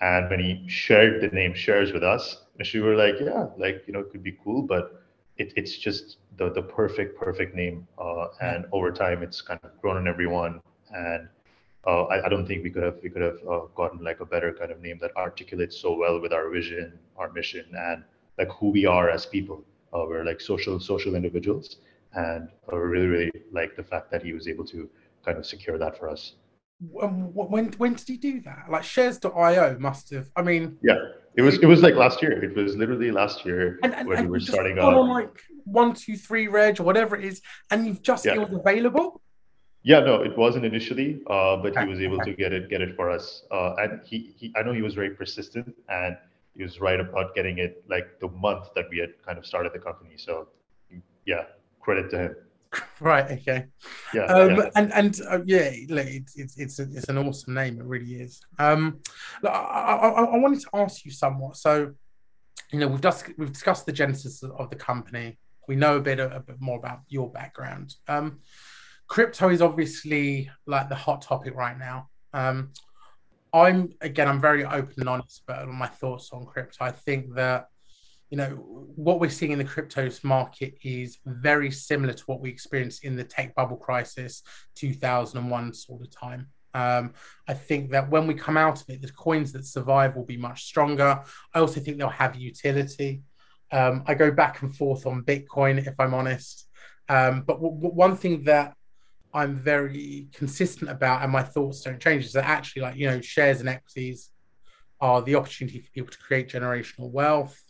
And 0.00 0.28
when 0.30 0.40
he 0.40 0.68
shared 0.68 1.20
the 1.22 1.28
name 1.28 1.54
shares 1.54 1.92
with 1.92 2.02
us, 2.02 2.44
and 2.58 2.68
we 2.74 2.80
were 2.80 2.96
like, 2.96 3.16
yeah, 3.20 3.46
like 3.56 3.84
you 3.86 3.92
know, 3.92 4.00
it 4.00 4.10
could 4.10 4.22
be 4.22 4.32
cool, 4.44 4.62
but 4.62 5.02
it, 5.38 5.52
it's 5.56 5.76
just 5.78 6.18
the 6.36 6.50
the 6.50 6.62
perfect 6.62 7.18
perfect 7.18 7.54
name. 7.54 7.86
Uh, 7.98 8.26
and 8.40 8.66
over 8.72 8.90
time, 8.90 9.22
it's 9.22 9.40
kind 9.40 9.60
of 9.62 9.80
grown 9.80 9.96
on 9.96 10.08
everyone. 10.08 10.60
And 10.92 11.28
uh, 11.86 12.04
I, 12.04 12.26
I, 12.26 12.28
don't 12.28 12.46
think 12.46 12.62
we 12.62 12.70
could 12.70 12.82
have 12.84 12.96
we 13.02 13.10
could 13.10 13.22
have 13.22 13.38
uh, 13.48 13.60
gotten 13.74 14.04
like 14.04 14.20
a 14.20 14.24
better 14.24 14.52
kind 14.52 14.70
of 14.70 14.80
name 14.80 14.98
that 15.00 15.10
articulates 15.16 15.76
so 15.76 15.96
well 15.96 16.20
with 16.20 16.32
our 16.32 16.48
vision, 16.50 16.98
our 17.16 17.32
mission, 17.32 17.66
and 17.76 18.04
like 18.38 18.48
who 18.50 18.70
we 18.70 18.86
are 18.86 19.10
as 19.10 19.26
people. 19.26 19.64
Uh, 19.92 20.04
we're 20.06 20.24
like 20.24 20.40
social 20.40 20.78
social 20.78 21.14
individuals, 21.16 21.76
and 22.14 22.48
I 22.70 22.76
really 22.76 23.06
really 23.06 23.32
like 23.52 23.74
the 23.74 23.82
fact 23.82 24.10
that 24.12 24.22
he 24.22 24.32
was 24.32 24.46
able 24.46 24.64
to 24.66 24.88
kind 25.24 25.38
of 25.38 25.44
secure 25.44 25.76
that 25.78 25.98
for 25.98 26.08
us. 26.08 26.34
When 26.80 27.72
when 27.78 27.94
did 27.94 28.08
he 28.08 28.16
do 28.16 28.40
that? 28.42 28.66
Like 28.70 28.84
shares.io 28.84 29.76
must 29.78 30.10
have. 30.10 30.30
I 30.36 30.42
mean, 30.42 30.78
yeah, 30.82 30.98
it 31.34 31.42
was 31.42 31.58
it 31.58 31.66
was 31.66 31.82
like 31.82 31.94
last 31.94 32.22
year. 32.22 32.44
It 32.44 32.54
was 32.54 32.76
literally 32.76 33.10
last 33.10 33.44
year 33.44 33.78
and, 33.82 33.94
and, 33.94 34.08
when 34.08 34.18
and 34.18 34.26
we 34.28 34.32
were 34.32 34.40
starting 34.40 34.78
out. 34.78 34.94
On 34.94 35.08
like 35.08 35.40
one 35.64 35.94
two 35.94 36.16
three 36.16 36.46
reg 36.48 36.80
or 36.80 36.84
whatever 36.84 37.16
it 37.16 37.24
is, 37.24 37.40
and 37.70 37.86
you've 37.86 38.02
just 38.02 38.24
yeah. 38.24 38.34
it 38.34 38.40
was 38.40 38.60
available. 38.60 39.20
Yeah, 39.84 40.00
no, 40.00 40.22
it 40.22 40.36
wasn't 40.38 40.64
initially, 40.64 41.20
uh, 41.28 41.56
but 41.56 41.76
he 41.76 41.86
was 41.86 42.00
able 42.00 42.20
to 42.20 42.32
get 42.32 42.52
it 42.52 42.70
get 42.70 42.80
it 42.80 42.94
for 42.94 43.10
us. 43.10 43.42
Uh, 43.50 43.74
and 43.78 44.00
he, 44.04 44.32
he, 44.36 44.52
I 44.56 44.62
know 44.62 44.72
he 44.72 44.82
was 44.82 44.94
very 44.94 45.10
persistent, 45.10 45.74
and 45.88 46.16
he 46.54 46.62
was 46.62 46.80
right 46.80 47.00
about 47.00 47.34
getting 47.34 47.58
it 47.58 47.82
like 47.88 48.20
the 48.20 48.28
month 48.28 48.68
that 48.76 48.88
we 48.90 48.98
had 48.98 49.10
kind 49.26 49.38
of 49.38 49.46
started 49.46 49.72
the 49.72 49.80
company. 49.80 50.14
So, 50.16 50.48
yeah, 51.26 51.44
credit 51.80 52.10
to 52.10 52.18
him. 52.18 52.36
Right. 53.00 53.30
Okay. 53.32 53.66
Yeah. 54.14 54.24
Um, 54.26 54.56
yeah. 54.56 54.70
And 54.76 54.92
and 54.94 55.20
uh, 55.28 55.40
yeah, 55.44 55.72
look, 55.90 56.06
it's 56.06 56.38
it's 56.38 56.58
it's, 56.58 56.78
a, 56.78 56.84
it's 56.84 57.08
an 57.08 57.18
awesome 57.18 57.52
name. 57.52 57.78
It 57.78 57.84
really 57.84 58.14
is. 58.14 58.40
Um, 58.58 59.00
look, 59.42 59.52
I, 59.52 59.56
I, 59.56 60.24
I 60.24 60.36
wanted 60.38 60.60
to 60.60 60.68
ask 60.72 61.04
you 61.04 61.10
somewhat. 61.10 61.58
So, 61.58 61.92
you 62.72 62.78
know, 62.78 62.88
we've 62.88 63.02
just 63.02 63.26
we've 63.36 63.52
discussed 63.52 63.84
the 63.84 63.92
genesis 63.92 64.42
of 64.42 64.70
the 64.70 64.76
company. 64.76 65.38
We 65.68 65.76
know 65.76 65.96
a 65.96 66.00
bit 66.00 66.18
a, 66.18 66.36
a 66.36 66.40
bit 66.40 66.56
more 66.60 66.78
about 66.78 67.00
your 67.08 67.30
background. 67.30 67.94
Um, 68.08 68.38
crypto 69.08 69.48
is 69.50 69.62
obviously 69.62 70.50
like 70.66 70.88
the 70.88 70.94
hot 70.94 71.22
topic 71.22 71.54
right 71.54 71.78
now. 71.78 72.08
Um, 72.32 72.72
I'm 73.52 73.92
again, 74.00 74.28
I'm 74.28 74.40
very 74.40 74.64
open 74.64 74.94
and 74.98 75.08
honest 75.08 75.42
about 75.46 75.68
my 75.68 75.86
thoughts 75.86 76.30
on 76.32 76.46
crypto. 76.46 76.84
I 76.84 76.90
think 76.90 77.34
that 77.34 77.66
you 78.32 78.38
know 78.38 78.48
what 78.48 79.20
we're 79.20 79.28
seeing 79.28 79.52
in 79.52 79.58
the 79.58 79.64
cryptos 79.64 80.24
market 80.24 80.74
is 80.82 81.18
very 81.26 81.70
similar 81.70 82.14
to 82.14 82.24
what 82.24 82.40
we 82.40 82.48
experienced 82.48 83.04
in 83.04 83.14
the 83.14 83.22
tech 83.22 83.54
bubble 83.54 83.76
crisis 83.76 84.42
2001 84.76 85.74
sort 85.74 86.00
of 86.00 86.10
time 86.10 86.48
um, 86.72 87.12
i 87.46 87.52
think 87.52 87.90
that 87.90 88.08
when 88.08 88.26
we 88.26 88.32
come 88.32 88.56
out 88.56 88.80
of 88.80 88.88
it 88.88 89.02
the 89.02 89.12
coins 89.12 89.52
that 89.52 89.66
survive 89.66 90.16
will 90.16 90.24
be 90.24 90.38
much 90.38 90.64
stronger 90.64 91.22
i 91.54 91.58
also 91.58 91.78
think 91.78 91.98
they'll 91.98 92.08
have 92.08 92.34
utility 92.34 93.20
um, 93.70 94.02
i 94.06 94.14
go 94.14 94.30
back 94.30 94.62
and 94.62 94.74
forth 94.74 95.06
on 95.06 95.22
bitcoin 95.22 95.86
if 95.86 95.94
i'm 95.98 96.14
honest 96.14 96.70
um, 97.10 97.42
but 97.42 97.56
w- 97.60 97.74
w- 97.74 97.94
one 97.94 98.16
thing 98.16 98.44
that 98.44 98.74
i'm 99.34 99.54
very 99.56 100.28
consistent 100.32 100.90
about 100.90 101.22
and 101.22 101.32
my 101.32 101.42
thoughts 101.42 101.82
don't 101.82 102.00
change 102.00 102.24
is 102.24 102.32
that 102.32 102.44
actually 102.44 102.82
like 102.82 102.96
you 102.96 103.06
know 103.06 103.20
shares 103.20 103.60
and 103.60 103.68
equities 103.68 104.32
are 105.02 105.20
the 105.20 105.34
opportunity 105.34 105.80
for 105.80 105.90
people 105.90 106.10
to 106.10 106.18
create 106.18 106.48
generational 106.48 107.10
wealth. 107.10 107.60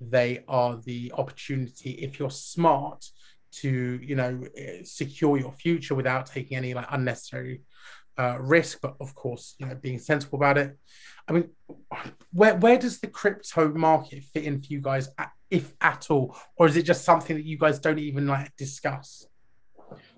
They 0.00 0.42
are 0.48 0.80
the 0.84 1.12
opportunity 1.16 1.90
if 1.90 2.18
you're 2.18 2.30
smart 2.30 3.04
to 3.50 4.00
you 4.02 4.16
know 4.16 4.42
secure 4.84 5.36
your 5.36 5.52
future 5.52 5.94
without 5.94 6.26
taking 6.26 6.56
any 6.56 6.74
like 6.74 6.86
unnecessary 6.90 7.62
uh, 8.18 8.36
risk 8.38 8.78
but 8.82 8.94
of 9.00 9.14
course 9.14 9.54
you 9.58 9.66
know 9.66 9.74
being 9.74 9.98
sensible 9.98 10.38
about 10.38 10.56
it. 10.56 10.78
I 11.28 11.32
mean 11.32 11.50
where 12.32 12.56
where 12.56 12.78
does 12.78 13.00
the 13.00 13.06
crypto 13.08 13.68
market 13.74 14.24
fit 14.24 14.44
in 14.44 14.60
for 14.62 14.72
you 14.72 14.80
guys 14.80 15.08
if 15.50 15.74
at 15.80 16.10
all? 16.10 16.36
Or 16.56 16.66
is 16.66 16.76
it 16.76 16.82
just 16.82 17.04
something 17.04 17.36
that 17.36 17.44
you 17.44 17.58
guys 17.58 17.78
don't 17.78 17.98
even 17.98 18.26
like 18.26 18.56
discuss 18.56 19.26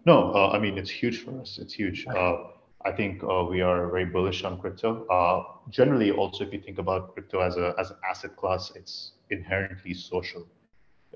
no 0.04 0.32
uh, 0.34 0.50
i 0.50 0.58
mean 0.58 0.78
it's 0.78 0.90
huge 0.90 1.22
for 1.24 1.40
us 1.40 1.58
it's 1.58 1.74
huge 1.74 2.06
uh, 2.08 2.36
I 2.82 2.92
think 2.92 3.22
uh, 3.22 3.44
we 3.44 3.60
are 3.60 3.90
very 3.90 4.06
bullish 4.06 4.42
on 4.42 4.58
crypto. 4.58 5.06
Uh, 5.08 5.44
generally, 5.68 6.10
also 6.12 6.44
if 6.44 6.52
you 6.52 6.60
think 6.60 6.78
about 6.78 7.12
crypto 7.12 7.40
as 7.40 7.56
a 7.58 7.74
as 7.78 7.90
an 7.90 7.96
asset 8.08 8.36
class, 8.36 8.72
it's 8.74 9.12
inherently 9.28 9.92
social, 9.92 10.46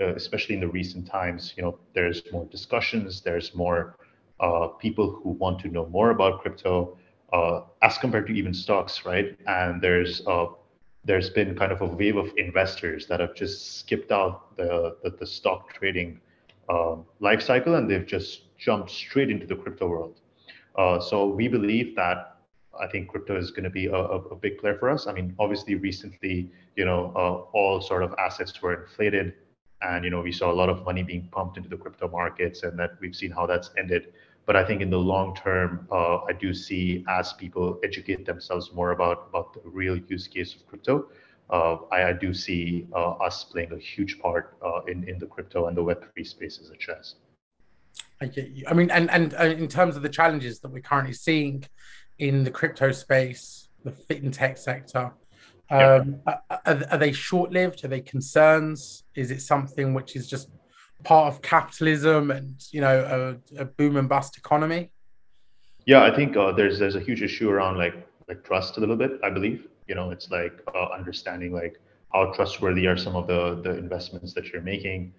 uh, 0.00 0.14
especially 0.14 0.56
in 0.56 0.60
the 0.60 0.68
recent 0.68 1.06
times. 1.06 1.54
You 1.56 1.62
know, 1.62 1.78
there's 1.94 2.22
more 2.32 2.44
discussions, 2.46 3.22
there's 3.22 3.54
more 3.54 3.96
uh, 4.40 4.68
people 4.78 5.10
who 5.10 5.30
want 5.30 5.58
to 5.60 5.68
know 5.68 5.86
more 5.86 6.10
about 6.10 6.42
crypto 6.42 6.98
uh, 7.32 7.62
as 7.80 7.96
compared 7.96 8.26
to 8.26 8.34
even 8.34 8.52
stocks, 8.52 9.06
right? 9.06 9.34
And 9.46 9.80
there's 9.80 10.20
uh, 10.26 10.46
there's 11.02 11.30
been 11.30 11.56
kind 11.56 11.72
of 11.72 11.80
a 11.80 11.86
wave 11.86 12.16
of 12.16 12.30
investors 12.36 13.06
that 13.06 13.20
have 13.20 13.34
just 13.34 13.78
skipped 13.78 14.12
out 14.12 14.54
the 14.58 14.96
the, 15.02 15.10
the 15.10 15.26
stock 15.26 15.72
trading 15.72 16.20
um, 16.68 17.06
life 17.20 17.42
cycle 17.42 17.74
and 17.76 17.90
they've 17.90 18.06
just 18.06 18.43
jumped 18.58 18.90
straight 18.90 19.30
into 19.30 19.46
the 19.46 19.56
crypto 19.56 19.88
world. 19.88 20.20
Uh, 20.76 20.98
so 21.00 21.26
we 21.26 21.48
believe 21.48 21.94
that 21.96 22.34
I 22.80 22.86
think 22.88 23.08
crypto 23.08 23.36
is 23.36 23.50
going 23.50 23.64
to 23.64 23.70
be 23.70 23.86
a, 23.86 23.94
a, 23.94 24.34
big 24.34 24.58
player 24.58 24.76
for 24.78 24.90
us. 24.90 25.06
I 25.06 25.12
mean, 25.12 25.34
obviously, 25.38 25.76
recently, 25.76 26.50
you 26.76 26.84
know, 26.84 27.12
uh, 27.14 27.56
all 27.56 27.80
sort 27.80 28.02
of 28.02 28.14
assets 28.18 28.60
were 28.60 28.82
inflated, 28.82 29.34
and 29.82 30.04
you 30.04 30.10
know, 30.10 30.20
we 30.20 30.32
saw 30.32 30.50
a 30.50 30.56
lot 30.62 30.68
of 30.68 30.84
money 30.84 31.02
being 31.02 31.28
pumped 31.30 31.56
into 31.56 31.68
the 31.68 31.76
crypto 31.76 32.08
markets, 32.08 32.62
and 32.62 32.78
that 32.78 32.96
we've 33.00 33.14
seen 33.14 33.30
how 33.30 33.46
that's 33.46 33.70
ended. 33.78 34.12
But 34.46 34.56
I 34.56 34.64
think 34.64 34.82
in 34.82 34.90
the 34.90 34.98
long 34.98 35.34
term, 35.34 35.86
uh, 35.90 36.18
I 36.24 36.32
do 36.32 36.52
see 36.52 37.04
as 37.08 37.32
people 37.32 37.78
educate 37.82 38.26
themselves 38.26 38.72
more 38.72 38.90
about 38.90 39.26
about 39.28 39.54
the 39.54 39.60
real 39.70 39.96
use 39.96 40.26
case 40.26 40.54
of 40.54 40.66
crypto, 40.66 41.08
uh, 41.50 41.76
I, 41.92 42.08
I, 42.08 42.12
do 42.12 42.34
see 42.34 42.86
uh, 42.92 43.12
us 43.12 43.44
playing 43.44 43.72
a 43.72 43.78
huge 43.78 44.18
part 44.18 44.56
uh, 44.64 44.82
in 44.86 45.08
in 45.08 45.18
the 45.18 45.26
crypto 45.26 45.66
and 45.66 45.76
the 45.76 45.82
Web 45.82 46.04
three 46.12 46.24
spaces 46.24 46.70
at 46.70 46.82
Shares. 46.82 47.16
I 48.20 48.27
get 48.27 48.50
you. 48.50 48.64
I 48.68 48.74
mean, 48.74 48.90
and 48.90 49.11
and 49.11 49.35
uh, 49.35 49.44
in 49.44 49.68
terms 49.68 49.96
of 49.96 50.03
the 50.03 50.09
challenges 50.09 50.61
that 50.61 50.70
we're 50.70 50.81
currently 50.81 51.12
seeing 51.12 51.64
in 52.18 52.44
the 52.44 52.50
crypto 52.50 52.92
space, 52.92 53.68
the 53.85 53.90
fintech 53.90 54.59
sector. 54.59 55.12
Um, 55.70 56.20
are, 56.27 56.42
are, 56.66 56.98
they 56.98 57.11
short 57.11 57.50
lived? 57.50 57.85
Are 57.85 57.88
they 57.88 58.00
concerns? 58.00 59.05
Is 59.14 59.31
it 59.31 59.40
something 59.40 59.94
which 59.94 60.14
is 60.14 60.29
just 60.29 60.50
part 61.05 61.33
of 61.33 61.42
capitalism 61.42 62.31
and 62.31 62.55
you 62.70 62.81
know 62.81 63.38
a, 63.57 63.62
a 63.62 63.64
boom 63.64 63.96
and 63.96 64.09
bust 64.09 64.37
economy? 64.37 64.92
Yeah, 65.87 66.03
I 66.03 66.14
think 66.14 66.37
uh, 66.37 66.53
there's 66.53 66.79
there's 66.79 66.96
a 66.96 67.00
huge 67.00 67.22
issue 67.22 67.50
around 67.50 67.79
like 67.79 68.07
like 68.29 68.44
trust 68.44 68.77
a 68.77 68.81
little 68.81 68.96
bit. 68.96 69.12
I 69.22 69.31
believe 69.31 69.66
You 69.87 69.94
know, 69.94 70.11
it's 70.11 70.31
like 70.31 70.61
uh, 70.74 70.88
understanding 70.98 71.53
like 71.53 71.81
how 72.12 72.33
trustworthy 72.33 72.87
are 72.87 72.96
some 72.96 73.16
of 73.16 73.27
the 73.27 73.61
the 73.62 73.77
investments 73.77 74.33
that 74.35 74.53
you're 74.53 74.62
making, 74.62 75.14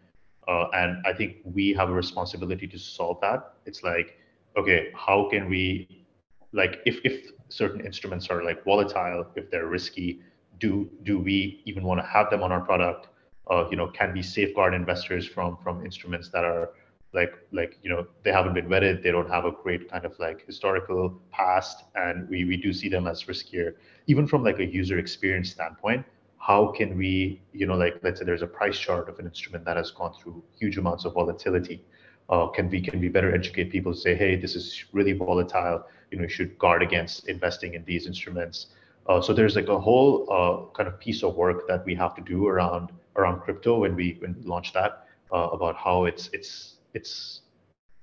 uh, 0.48 0.68
and 0.74 0.98
I 1.06 1.14
think 1.14 1.38
we 1.44 1.74
have 1.74 1.90
a 1.90 1.94
responsibility 1.94 2.68
to 2.68 2.80
solve 2.80 3.20
that. 3.22 3.54
It's 3.66 3.84
like, 3.84 4.18
okay, 4.58 4.90
how 4.96 5.30
can 5.30 5.50
we, 5.50 6.06
like, 6.54 6.80
if 6.86 7.00
if 7.04 7.32
certain 7.50 7.82
instruments 7.86 8.30
are 8.30 8.44
like 8.44 8.64
volatile, 8.64 9.28
if 9.36 9.50
they're 9.52 9.68
risky, 9.68 10.22
do 10.60 10.90
do 11.04 11.20
we 11.20 11.62
even 11.66 11.84
want 11.84 12.00
to 12.00 12.06
have 12.06 12.30
them 12.30 12.44
on 12.44 12.52
our 12.52 12.62
product? 12.62 13.10
Uh, 13.50 13.68
you 13.70 13.78
know, 13.78 13.88
can 13.88 14.14
we 14.14 14.22
safeguard 14.22 14.74
investors 14.74 15.28
from 15.28 15.58
from 15.64 15.84
instruments 15.86 16.30
that 16.30 16.44
are 16.44 16.72
like 17.14 17.34
like 17.52 17.80
you 17.82 17.90
know 17.90 18.06
they 18.24 18.32
haven't 18.32 18.54
been 18.54 18.68
vetted 18.68 19.02
they 19.02 19.12
don't 19.12 19.30
have 19.30 19.46
a 19.46 19.52
great 19.64 19.90
kind 19.90 20.06
of 20.06 20.14
like 20.20 20.46
historical 20.46 21.20
past 21.32 21.84
and 21.96 22.28
we 22.30 22.44
we 22.44 22.58
do 22.58 22.74
see 22.74 22.90
them 22.90 23.08
as 23.08 23.24
riskier 23.24 23.74
even 24.06 24.28
from 24.28 24.44
like 24.44 24.60
a 24.60 24.66
user 24.66 25.00
experience 25.00 25.52
standpoint 25.52 26.06
how 26.46 26.68
can 26.78 26.98
we 26.98 27.42
you 27.54 27.66
know 27.66 27.76
like 27.76 28.00
let's 28.04 28.20
say 28.20 28.26
there's 28.26 28.42
a 28.42 28.54
price 28.60 28.78
chart 28.78 29.10
of 29.10 29.18
an 29.20 29.26
instrument 29.26 29.66
that 29.66 29.78
has 29.78 29.92
gone 29.92 30.14
through 30.14 30.44
huge 30.60 30.78
amounts 30.78 31.06
of 31.06 31.14
volatility 31.14 31.82
uh, 32.30 32.48
can 32.48 32.70
we 32.70 32.82
can 32.82 33.00
we 33.00 33.08
better 33.08 33.34
educate 33.34 33.72
people 33.72 33.94
to 33.94 34.00
say 34.00 34.16
hey 34.16 34.36
this 34.36 34.56
is 34.56 34.86
really 34.92 35.14
volatile. 35.14 35.86
You 36.12 36.18
know 36.18 36.24
you 36.24 36.30
should 36.30 36.58
guard 36.58 36.82
against 36.82 37.28
investing 37.28 37.74
in 37.74 37.84
these 37.86 38.08
instruments. 38.08 38.68
Uh, 39.08 39.22
so 39.22 39.34
there's 39.34 39.56
like 39.56 39.68
a 39.68 39.80
whole 39.80 40.26
uh, 40.32 40.76
kind 40.76 40.88
of 40.88 41.00
piece 41.00 41.22
of 41.24 41.36
work 41.36 41.68
that 41.68 41.86
we 41.86 41.94
have 41.96 42.16
to 42.16 42.22
do 42.22 42.48
around 42.48 42.92
around 43.16 43.42
crypto 43.42 43.80
when 43.80 43.96
we 43.96 44.18
when 44.20 44.36
we 44.36 44.44
launch 44.44 44.74
that 44.74 45.08
uh, 45.32 45.50
about 45.52 45.76
how 45.76 46.06
it's 46.06 46.30
it's 46.34 46.78
it's 46.94 47.42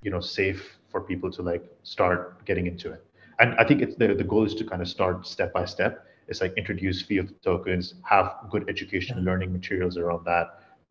you 0.02 0.10
know 0.10 0.20
safe 0.20 0.78
for 0.88 1.00
people 1.00 1.30
to 1.32 1.42
like 1.42 1.64
start 1.82 2.44
getting 2.44 2.66
into 2.66 2.92
it. 2.92 3.04
And 3.40 3.54
i 3.58 3.64
think 3.64 3.82
it's 3.82 3.96
the, 3.96 4.14
the 4.14 4.24
goal 4.24 4.44
is 4.44 4.54
to 4.56 4.64
kind 4.64 4.82
of 4.82 4.88
start 4.88 5.26
step 5.26 5.52
by 5.52 5.64
step 5.64 6.06
it's 6.32 6.40
like 6.40 6.54
introduce 6.56 7.02
fiat 7.02 7.28
tokens 7.42 7.94
have 8.02 8.26
good 8.50 8.64
education 8.68 9.24
learning 9.28 9.52
materials 9.52 9.96
around 9.96 10.24
that 10.24 10.46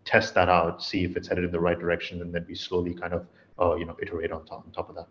test 0.06 0.34
that 0.36 0.50
out 0.50 0.82
see 0.90 1.04
if 1.04 1.18
it's 1.18 1.28
headed 1.28 1.44
in 1.44 1.52
the 1.52 1.64
right 1.68 1.80
direction 1.80 2.22
and 2.22 2.34
then 2.34 2.46
we 2.48 2.56
slowly 2.56 2.94
kind 2.94 3.14
of 3.14 3.26
uh, 3.60 3.76
you 3.76 3.86
know 3.86 3.98
iterate 4.02 4.32
on 4.32 4.46
top 4.46 4.64
on 4.66 4.72
top 4.72 4.88
of 4.90 4.96
that 4.96 5.08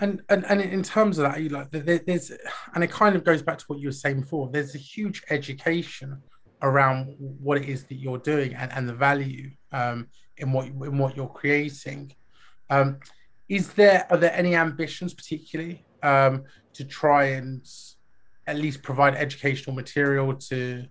and, 0.00 0.20
and 0.30 0.44
and 0.46 0.60
in 0.60 0.82
terms 0.82 1.18
of 1.18 1.22
that, 1.24 1.40
you 1.40 1.48
like 1.48 1.70
there's 1.70 2.32
and 2.74 2.82
it 2.82 2.90
kind 2.90 3.14
of 3.14 3.22
goes 3.22 3.40
back 3.40 3.58
to 3.58 3.64
what 3.68 3.78
you 3.78 3.86
were 3.86 3.92
saying 3.92 4.22
before. 4.22 4.50
There's 4.50 4.74
a 4.74 4.78
huge 4.78 5.22
education 5.30 6.20
around 6.60 7.14
what 7.18 7.58
it 7.58 7.68
is 7.68 7.84
that 7.84 7.96
you're 7.96 8.18
doing 8.18 8.54
and, 8.54 8.72
and 8.72 8.88
the 8.88 8.94
value 8.94 9.50
um, 9.70 10.08
in 10.38 10.52
what 10.52 10.66
in 10.66 10.98
what 10.98 11.16
you're 11.16 11.28
creating. 11.28 12.12
Um, 12.68 12.98
is 13.48 13.72
there 13.74 14.06
are 14.10 14.16
there 14.16 14.34
any 14.34 14.56
ambitions 14.56 15.14
particularly 15.14 15.84
um, 16.02 16.44
to 16.74 16.84
try 16.84 17.24
and 17.38 17.64
at 18.46 18.56
least 18.56 18.82
provide 18.82 19.14
educational 19.14 19.74
material 19.74 20.34
to 20.34 20.84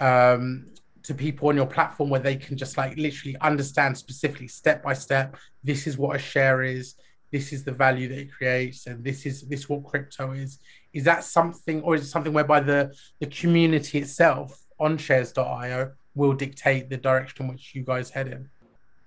um, 0.00 0.70
to 1.02 1.14
people 1.14 1.48
on 1.48 1.56
your 1.56 1.66
platform 1.66 2.10
where 2.10 2.20
they 2.20 2.36
can 2.36 2.56
just 2.56 2.76
like 2.76 2.96
literally 2.96 3.36
understand 3.40 3.96
specifically 3.96 4.48
step 4.48 4.82
by 4.82 4.94
step 4.94 5.36
this 5.62 5.86
is 5.86 5.98
what 5.98 6.16
a 6.16 6.18
share 6.18 6.62
is 6.62 6.94
this 7.30 7.52
is 7.52 7.64
the 7.64 7.72
value 7.72 8.08
that 8.08 8.18
it 8.18 8.32
creates 8.32 8.86
and 8.86 9.04
this 9.04 9.26
is 9.26 9.42
this 9.42 9.68
what 9.68 9.84
crypto 9.84 10.32
is 10.32 10.58
is 10.92 11.04
that 11.04 11.22
something 11.22 11.82
or 11.82 11.94
is 11.94 12.02
it 12.02 12.06
something 12.06 12.32
whereby 12.32 12.60
the 12.60 12.92
the 13.20 13.26
community 13.26 13.98
itself 13.98 14.64
on 14.80 14.96
shares.io 14.96 15.92
will 16.14 16.32
dictate 16.32 16.88
the 16.88 16.96
direction 16.96 17.46
in 17.46 17.52
which 17.52 17.74
you 17.74 17.82
guys 17.82 18.10
head 18.10 18.28
in 18.28 18.48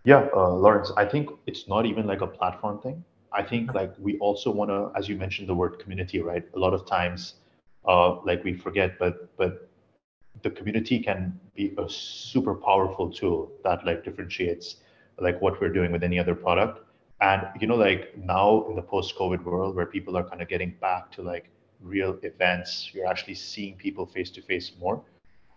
yeah, 0.07 0.29
uh, 0.33 0.53
Lawrence, 0.53 0.89
I 0.95 1.03
think 1.03 1.31
it's 1.47 1.67
not 1.67 1.85
even 1.85 2.07
like 2.07 2.21
a 2.21 2.27
platform 2.27 2.79
thing. 2.79 3.03
I 3.33 3.43
think 3.43 3.73
like 3.73 3.91
we 3.99 4.17
also 4.19 4.49
want 4.49 4.69
to, 4.71 4.89
as 4.97 5.09
you 5.09 5.17
mentioned 5.17 5.49
the 5.49 5.53
word 5.53 5.79
community, 5.79 6.21
right? 6.21 6.45
A 6.55 6.57
lot 6.57 6.73
of 6.73 6.85
times, 6.85 7.33
uh, 7.87 8.21
like 8.23 8.43
we 8.43 8.53
forget, 8.53 8.97
but 8.99 9.35
but 9.37 9.69
the 10.43 10.49
community 10.51 10.99
can 10.99 11.39
be 11.55 11.73
a 11.77 11.89
super 11.89 12.53
powerful 12.53 13.11
tool 13.11 13.51
that 13.63 13.85
like 13.85 14.03
differentiates 14.03 14.77
like 15.19 15.41
what 15.41 15.59
we're 15.59 15.73
doing 15.73 15.91
with 15.91 16.03
any 16.03 16.19
other 16.19 16.35
product. 16.35 16.81
And 17.21 17.47
you 17.59 17.67
know, 17.67 17.75
like 17.75 18.15
now 18.17 18.65
in 18.69 18.75
the 18.75 18.81
post-COVID 18.81 19.43
world 19.43 19.75
where 19.75 19.87
people 19.87 20.15
are 20.17 20.23
kind 20.23 20.41
of 20.41 20.47
getting 20.47 20.75
back 20.79 21.11
to 21.13 21.23
like 21.23 21.49
real 21.81 22.19
events, 22.21 22.91
you're 22.93 23.07
actually 23.07 23.35
seeing 23.35 23.75
people 23.75 24.05
face 24.05 24.29
to 24.31 24.41
face 24.41 24.71
more 24.79 25.01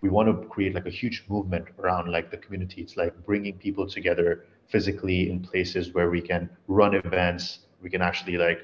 we 0.01 0.09
want 0.09 0.29
to 0.29 0.49
create 0.49 0.75
like 0.75 0.87
a 0.87 0.91
huge 0.91 1.25
movement 1.29 1.67
around 1.79 2.11
like 2.11 2.31
the 2.31 2.37
community 2.37 2.81
it's 2.83 2.97
like 2.97 3.15
bringing 3.25 3.57
people 3.59 3.87
together 3.87 4.45
physically 4.69 5.31
in 5.31 5.41
places 5.41 5.93
where 5.93 6.11
we 6.11 6.21
can 6.21 6.49
run 6.69 6.95
events 6.95 7.61
we 7.83 7.91
can 7.91 8.03
actually 8.03 8.37
like 8.37 8.61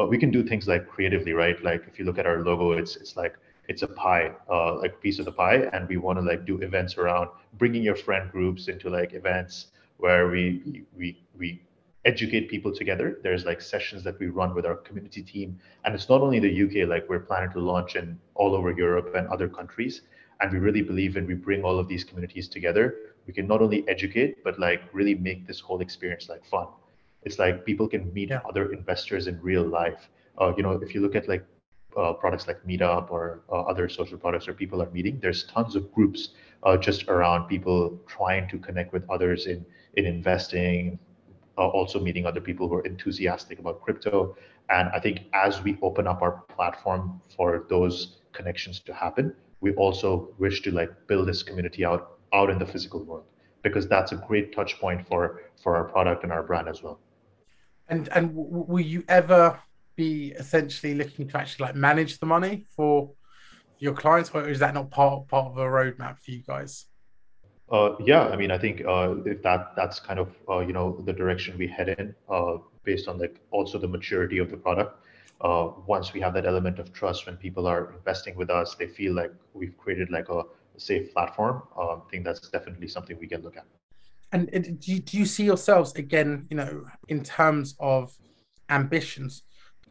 uh, 0.00 0.06
we 0.06 0.18
can 0.18 0.30
do 0.30 0.42
things 0.42 0.66
like 0.66 0.88
creatively 0.88 1.32
right? 1.32 1.62
Like 1.62 1.84
if 1.86 1.98
you 1.98 2.04
look 2.04 2.18
at 2.18 2.26
our 2.26 2.42
logo 2.42 2.72
it's 2.72 2.96
it's 2.96 3.16
like 3.16 3.34
it's 3.68 3.82
a 3.82 3.88
pie 3.88 4.32
uh, 4.50 4.76
like 4.76 5.00
piece 5.00 5.18
of 5.18 5.24
the 5.24 5.32
pie 5.32 5.68
and 5.72 5.88
we 5.88 5.96
want 5.96 6.18
to 6.18 6.22
like 6.22 6.44
do 6.46 6.58
events 6.58 6.96
around 6.96 7.28
bringing 7.58 7.82
your 7.82 7.96
friend 7.96 8.30
groups 8.32 8.68
into 8.68 8.90
like 8.90 9.12
events 9.14 9.66
where 9.98 10.28
we 10.28 10.84
we 10.96 11.22
we 11.38 11.62
educate 12.06 12.48
people 12.48 12.74
together. 12.74 13.18
There's 13.22 13.44
like 13.44 13.60
sessions 13.60 14.02
that 14.04 14.18
we 14.18 14.28
run 14.28 14.54
with 14.54 14.64
our 14.66 14.76
community 14.76 15.22
team 15.22 15.58
and 15.84 15.94
it's 15.94 16.08
not 16.08 16.22
only 16.22 16.38
the 16.38 16.62
uk 16.64 16.88
like 16.88 17.08
we're 17.08 17.20
planning 17.20 17.50
to 17.52 17.60
launch 17.60 17.96
in 17.96 18.18
all 18.34 18.54
over 18.54 18.70
europe 18.70 19.14
and 19.14 19.28
other 19.28 19.48
countries 19.48 20.02
and 20.40 20.52
we 20.52 20.58
really 20.58 20.82
believe 20.82 21.14
when 21.14 21.26
we 21.26 21.34
bring 21.34 21.62
all 21.62 21.78
of 21.78 21.88
these 21.88 22.04
communities 22.04 22.48
together 22.48 22.94
we 23.26 23.32
can 23.32 23.46
not 23.46 23.60
only 23.62 23.86
educate 23.88 24.42
but 24.44 24.58
like 24.58 24.82
really 24.92 25.14
make 25.14 25.46
this 25.46 25.60
whole 25.60 25.80
experience 25.80 26.28
like 26.28 26.44
fun 26.44 26.66
it's 27.22 27.38
like 27.38 27.64
people 27.64 27.88
can 27.88 28.12
meet 28.12 28.30
yeah. 28.30 28.40
other 28.48 28.72
investors 28.72 29.26
in 29.26 29.40
real 29.40 29.64
life. 29.64 30.08
Uh, 30.40 30.52
you 30.56 30.62
know 30.62 30.72
if 30.72 30.94
you 30.94 31.00
look 31.00 31.14
at 31.14 31.28
like 31.28 31.44
uh, 31.96 32.12
products 32.12 32.46
like 32.46 32.64
meetup 32.64 33.10
or 33.10 33.42
uh, 33.50 33.62
other 33.62 33.88
social 33.88 34.16
products 34.16 34.46
where 34.46 34.54
people 34.54 34.80
are 34.80 34.90
meeting 34.90 35.18
there's 35.20 35.44
tons 35.44 35.74
of 35.74 35.92
groups 35.92 36.30
uh, 36.62 36.76
just 36.76 37.08
around 37.08 37.48
people 37.48 37.98
trying 38.06 38.48
to 38.48 38.58
connect 38.58 38.92
with 38.92 39.08
others 39.10 39.46
in 39.46 39.64
in 39.94 40.06
investing 40.06 40.98
uh, 41.58 41.66
also 41.66 42.00
meeting 42.00 42.26
other 42.26 42.40
people 42.40 42.68
who 42.68 42.74
are 42.74 42.86
enthusiastic 42.86 43.58
about 43.58 43.80
crypto. 43.82 44.36
And 44.70 44.88
i 44.90 45.00
think 45.00 45.22
as 45.34 45.62
we 45.62 45.76
open 45.82 46.06
up 46.06 46.22
our 46.22 46.42
platform 46.56 47.20
for 47.36 47.66
those 47.68 48.18
connections 48.32 48.78
to 48.80 48.94
happen 48.94 49.34
we 49.60 49.72
also 49.72 50.32
wish 50.38 50.62
to 50.62 50.70
like 50.70 50.90
build 51.08 51.26
this 51.28 51.42
community 51.42 51.84
out 51.84 52.18
out 52.32 52.50
in 52.50 52.58
the 52.58 52.66
physical 52.66 53.02
world 53.02 53.24
because 53.62 53.88
that's 53.88 54.12
a 54.12 54.16
great 54.16 54.54
touch 54.54 54.78
point 54.78 55.06
for 55.08 55.42
for 55.60 55.76
our 55.76 55.84
product 55.84 56.22
and 56.22 56.32
our 56.32 56.44
brand 56.44 56.68
as 56.68 56.82
well 56.82 57.00
and 57.90 58.08
and 58.08 58.28
w- 58.28 58.64
will 58.68 58.80
you 58.80 59.04
ever 59.08 59.58
be 59.96 60.32
essentially 60.38 60.94
looking 60.94 61.28
to 61.28 61.38
actually 61.38 61.66
like 61.66 61.74
manage 61.74 62.18
the 62.18 62.26
money 62.26 62.66
for 62.74 63.12
your 63.78 63.92
clients 63.92 64.30
or 64.30 64.48
is 64.48 64.60
that 64.60 64.74
not 64.74 64.90
part 64.90 65.28
part 65.28 65.46
of 65.46 65.58
a 65.58 65.64
roadmap 65.64 66.18
for 66.18 66.30
you 66.30 66.42
guys? 66.46 66.86
Uh, 67.70 67.94
yeah, 68.00 68.26
I 68.28 68.36
mean, 68.36 68.50
I 68.50 68.58
think 68.58 68.82
uh, 68.84 69.14
if 69.24 69.42
that 69.42 69.72
that's 69.76 70.00
kind 70.00 70.18
of 70.18 70.34
uh, 70.48 70.60
you 70.60 70.72
know 70.72 71.02
the 71.04 71.12
direction 71.12 71.58
we 71.58 71.66
head 71.66 71.88
in, 71.90 72.14
uh, 72.28 72.56
based 72.84 73.08
on 73.08 73.18
like 73.18 73.40
also 73.50 73.78
the 73.78 73.88
maturity 73.88 74.38
of 74.38 74.50
the 74.50 74.56
product. 74.56 74.96
Uh, 75.40 75.70
once 75.86 76.12
we 76.12 76.20
have 76.20 76.34
that 76.34 76.44
element 76.44 76.78
of 76.78 76.92
trust 76.92 77.24
when 77.24 77.34
people 77.34 77.66
are 77.66 77.94
investing 77.94 78.36
with 78.36 78.50
us 78.50 78.74
they 78.74 78.86
feel 78.86 79.14
like 79.14 79.32
we've 79.54 79.74
created 79.78 80.10
like 80.10 80.28
a, 80.28 80.42
safe 80.76 81.12
platform 81.12 81.62
uh, 81.76 81.96
i 81.96 82.10
think 82.10 82.24
that's 82.24 82.48
definitely 82.48 82.88
something 82.88 83.18
we 83.18 83.26
can 83.26 83.42
look 83.42 83.56
at 83.56 83.66
and 84.32 84.80
do 84.80 84.92
you, 84.92 85.00
do 85.00 85.18
you 85.18 85.26
see 85.26 85.44
yourselves 85.44 85.92
again 85.94 86.46
you 86.50 86.56
know 86.56 86.84
in 87.08 87.22
terms 87.22 87.74
of 87.80 88.16
ambitions? 88.68 89.42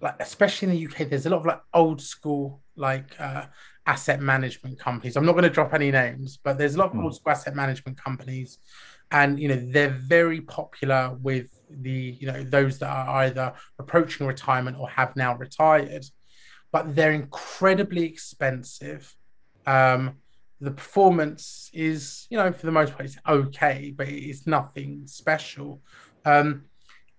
Like 0.01 0.15
especially 0.19 0.69
in 0.69 0.75
the 0.75 0.85
uk 0.87 1.09
there's 1.09 1.25
a 1.25 1.29
lot 1.29 1.39
of 1.39 1.45
like 1.45 1.61
old 1.73 2.01
school 2.01 2.61
like 2.75 3.09
uh, 3.19 3.45
asset 3.85 4.21
management 4.21 4.79
companies. 4.79 5.17
I'm 5.17 5.25
not 5.25 5.33
going 5.33 5.43
to 5.43 5.49
drop 5.49 5.73
any 5.73 5.91
names 5.91 6.39
but 6.41 6.57
there's 6.57 6.75
a 6.75 6.77
lot 6.77 6.91
of 6.91 6.93
mm. 6.93 7.03
old 7.03 7.15
school 7.15 7.31
asset 7.31 7.55
management 7.55 8.01
companies. 8.01 8.59
And 9.11 9.39
you 9.39 9.49
know 9.49 9.55
they're 9.55 9.89
very 9.89 10.41
popular 10.41 11.17
with 11.21 11.47
the 11.69 12.17
you 12.19 12.27
know 12.27 12.43
those 12.43 12.79
that 12.79 12.89
are 12.89 13.23
either 13.23 13.53
approaching 13.77 14.25
retirement 14.25 14.77
or 14.79 14.87
have 14.89 15.15
now 15.15 15.35
retired 15.35 16.05
but 16.71 16.95
they're 16.95 17.11
incredibly 17.11 18.05
expensive. 18.05 19.15
Um 19.65 20.17
the 20.61 20.71
performance 20.71 21.69
is 21.73 22.27
you 22.29 22.37
know 22.37 22.51
for 22.51 22.65
the 22.65 22.71
most 22.71 22.93
part 22.93 23.05
it's 23.05 23.17
okay 23.27 23.93
but 23.95 24.07
it's 24.07 24.45
nothing 24.45 25.03
special 25.05 25.81
um 26.25 26.63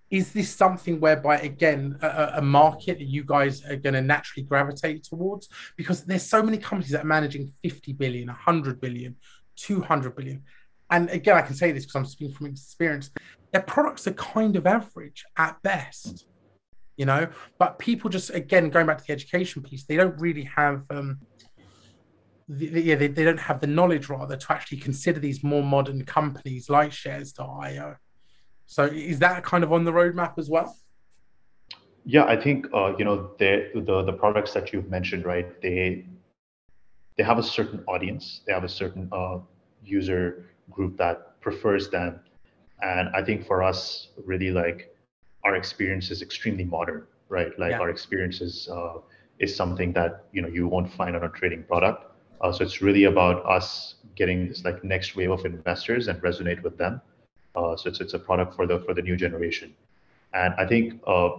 is 0.09 0.33
this 0.33 0.53
something 0.53 0.99
whereby 0.99 1.37
again 1.39 1.97
a, 2.01 2.33
a 2.35 2.41
market 2.41 2.99
that 2.99 3.07
you 3.07 3.23
guys 3.23 3.63
are 3.65 3.77
going 3.77 3.93
to 3.93 4.01
naturally 4.01 4.45
gravitate 4.45 5.03
towards 5.03 5.47
because 5.75 6.03
there's 6.03 6.25
so 6.25 6.43
many 6.43 6.57
companies 6.57 6.91
that 6.91 7.03
are 7.03 7.07
managing 7.07 7.51
50 7.63 7.93
billion 7.93 8.27
100 8.27 8.79
billion 8.79 9.15
200 9.55 10.15
billion 10.15 10.43
and 10.91 11.09
again, 11.09 11.37
I 11.37 11.41
can 11.41 11.55
say 11.55 11.71
this 11.71 11.85
because 11.85 11.95
I'm 11.95 12.05
speaking 12.05 12.35
from 12.35 12.47
experience. 12.47 13.09
Their 13.53 13.61
products 13.61 14.05
are 14.07 14.13
kind 14.13 14.57
of 14.57 14.67
average 14.67 15.23
at 15.37 15.59
best, 15.63 16.25
you 16.97 17.05
know. 17.05 17.29
But 17.57 17.79
people 17.79 18.09
just 18.09 18.29
again 18.31 18.69
going 18.69 18.85
back 18.85 18.97
to 18.97 19.03
the 19.07 19.13
education 19.13 19.63
piece, 19.63 19.85
they 19.85 19.95
don't 19.95 20.19
really 20.19 20.43
have. 20.55 20.83
Um, 20.89 21.19
the, 22.47 22.67
the, 22.69 22.81
yeah, 22.81 22.95
they, 22.95 23.07
they 23.07 23.23
don't 23.23 23.39
have 23.39 23.61
the 23.61 23.67
knowledge 23.67 24.09
rather 24.09 24.35
to 24.35 24.51
actually 24.51 24.79
consider 24.79 25.19
these 25.19 25.43
more 25.43 25.63
modern 25.63 26.05
companies 26.05 26.69
like 26.69 26.91
Shares.io. 26.91 27.95
So 28.65 28.85
is 28.85 29.19
that 29.19 29.43
kind 29.43 29.63
of 29.63 29.73
on 29.73 29.83
the 29.83 29.91
roadmap 29.91 30.37
as 30.37 30.49
well? 30.49 30.75
Yeah, 32.05 32.25
I 32.25 32.35
think 32.35 32.67
uh, 32.73 32.95
you 32.97 33.05
know 33.05 33.31
the, 33.37 33.69
the 33.75 34.03
the 34.03 34.13
products 34.13 34.53
that 34.53 34.73
you've 34.73 34.89
mentioned, 34.89 35.25
right? 35.25 35.61
They 35.61 36.05
they 37.17 37.23
have 37.23 37.37
a 37.37 37.43
certain 37.43 37.83
audience, 37.87 38.41
they 38.47 38.53
have 38.53 38.63
a 38.63 38.69
certain 38.69 39.07
uh, 39.11 39.39
user 39.83 40.47
group 40.71 40.97
that 40.97 41.39
prefers 41.41 41.89
them. 41.89 42.19
And 42.81 43.09
I 43.09 43.23
think 43.23 43.45
for 43.45 43.61
us, 43.61 44.07
really 44.25 44.51
like 44.51 44.95
our 45.43 45.55
experience 45.55 46.09
is 46.09 46.21
extremely 46.21 46.63
modern, 46.63 47.05
right? 47.29 47.51
Like 47.59 47.71
yeah. 47.71 47.79
our 47.79 47.89
experience 47.89 48.41
is, 48.41 48.69
uh, 48.71 48.99
is 49.39 49.55
something 49.55 49.93
that 49.93 50.25
you 50.31 50.41
know 50.41 50.47
you 50.47 50.67
won't 50.67 50.91
find 50.91 51.15
on 51.15 51.23
a 51.23 51.29
trading 51.29 51.63
product. 51.63 52.10
Uh, 52.41 52.51
so 52.51 52.63
it's 52.63 52.81
really 52.81 53.05
about 53.05 53.45
us 53.45 53.95
getting 54.15 54.47
this 54.47 54.65
like 54.65 54.83
next 54.83 55.15
wave 55.15 55.31
of 55.31 55.45
investors 55.45 56.07
and 56.07 56.21
resonate 56.21 56.61
with 56.63 56.77
them. 56.77 57.01
Uh, 57.55 57.75
so 57.75 57.89
it's 57.89 58.01
it's 58.01 58.13
a 58.13 58.19
product 58.19 58.55
for 58.55 58.65
the 58.65 58.79
for 58.79 58.93
the 58.93 59.01
new 59.01 59.15
generation. 59.15 59.73
And 60.33 60.53
I 60.57 60.65
think 60.65 61.01
uh, 61.05 61.29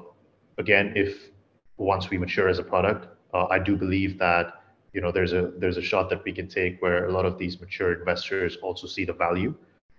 again, 0.59 0.93
if 0.95 1.31
once 1.77 2.11
we 2.11 2.19
mature 2.19 2.49
as 2.49 2.59
a 2.59 2.63
product, 2.63 3.09
uh, 3.35 3.47
I 3.47 3.59
do 3.59 3.77
believe 3.77 4.19
that 4.19 4.63
you 4.93 5.01
know 5.01 5.11
there's 5.11 5.33
a 5.33 5.53
there's 5.57 5.77
a 5.77 5.83
shot 5.83 6.11
that 6.11 6.23
we 6.25 6.33
can 6.33 6.49
take 6.49 6.81
where 6.81 7.07
a 7.07 7.13
lot 7.13 7.25
of 7.25 7.39
these 7.39 7.61
mature 7.61 7.93
investors 7.99 8.57
also 8.63 8.87
see 8.87 9.05
the 9.05 9.13
value 9.13 9.55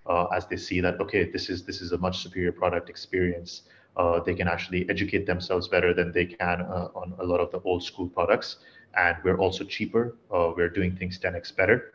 uh, 0.06 0.26
as 0.26 0.46
they 0.46 0.58
see 0.58 0.80
that 0.82 1.00
okay 1.02 1.30
this 1.32 1.50
is 1.50 1.64
this 1.64 1.82
is 1.82 1.92
a 1.92 1.98
much 1.98 2.20
superior 2.20 2.52
product 2.52 2.90
experience 2.90 3.64
uh, 3.98 4.20
they 4.20 4.36
can 4.36 4.48
actually 4.48 4.88
educate 4.90 5.26
themselves 5.26 5.68
better 5.68 5.94
than 5.94 6.12
they 6.12 6.26
can 6.26 6.62
on 6.62 7.14
a 7.20 7.24
lot 7.24 7.40
of 7.40 7.50
the 7.52 7.60
old 7.62 7.84
school 7.84 8.08
products 8.08 8.58
and 8.98 9.18
we're 9.24 9.38
also 9.38 9.64
cheaper 9.64 10.16
uh, 10.34 10.52
we're 10.56 10.70
doing 10.70 10.96
things 10.96 11.20
10x 11.20 11.56
better 11.56 11.94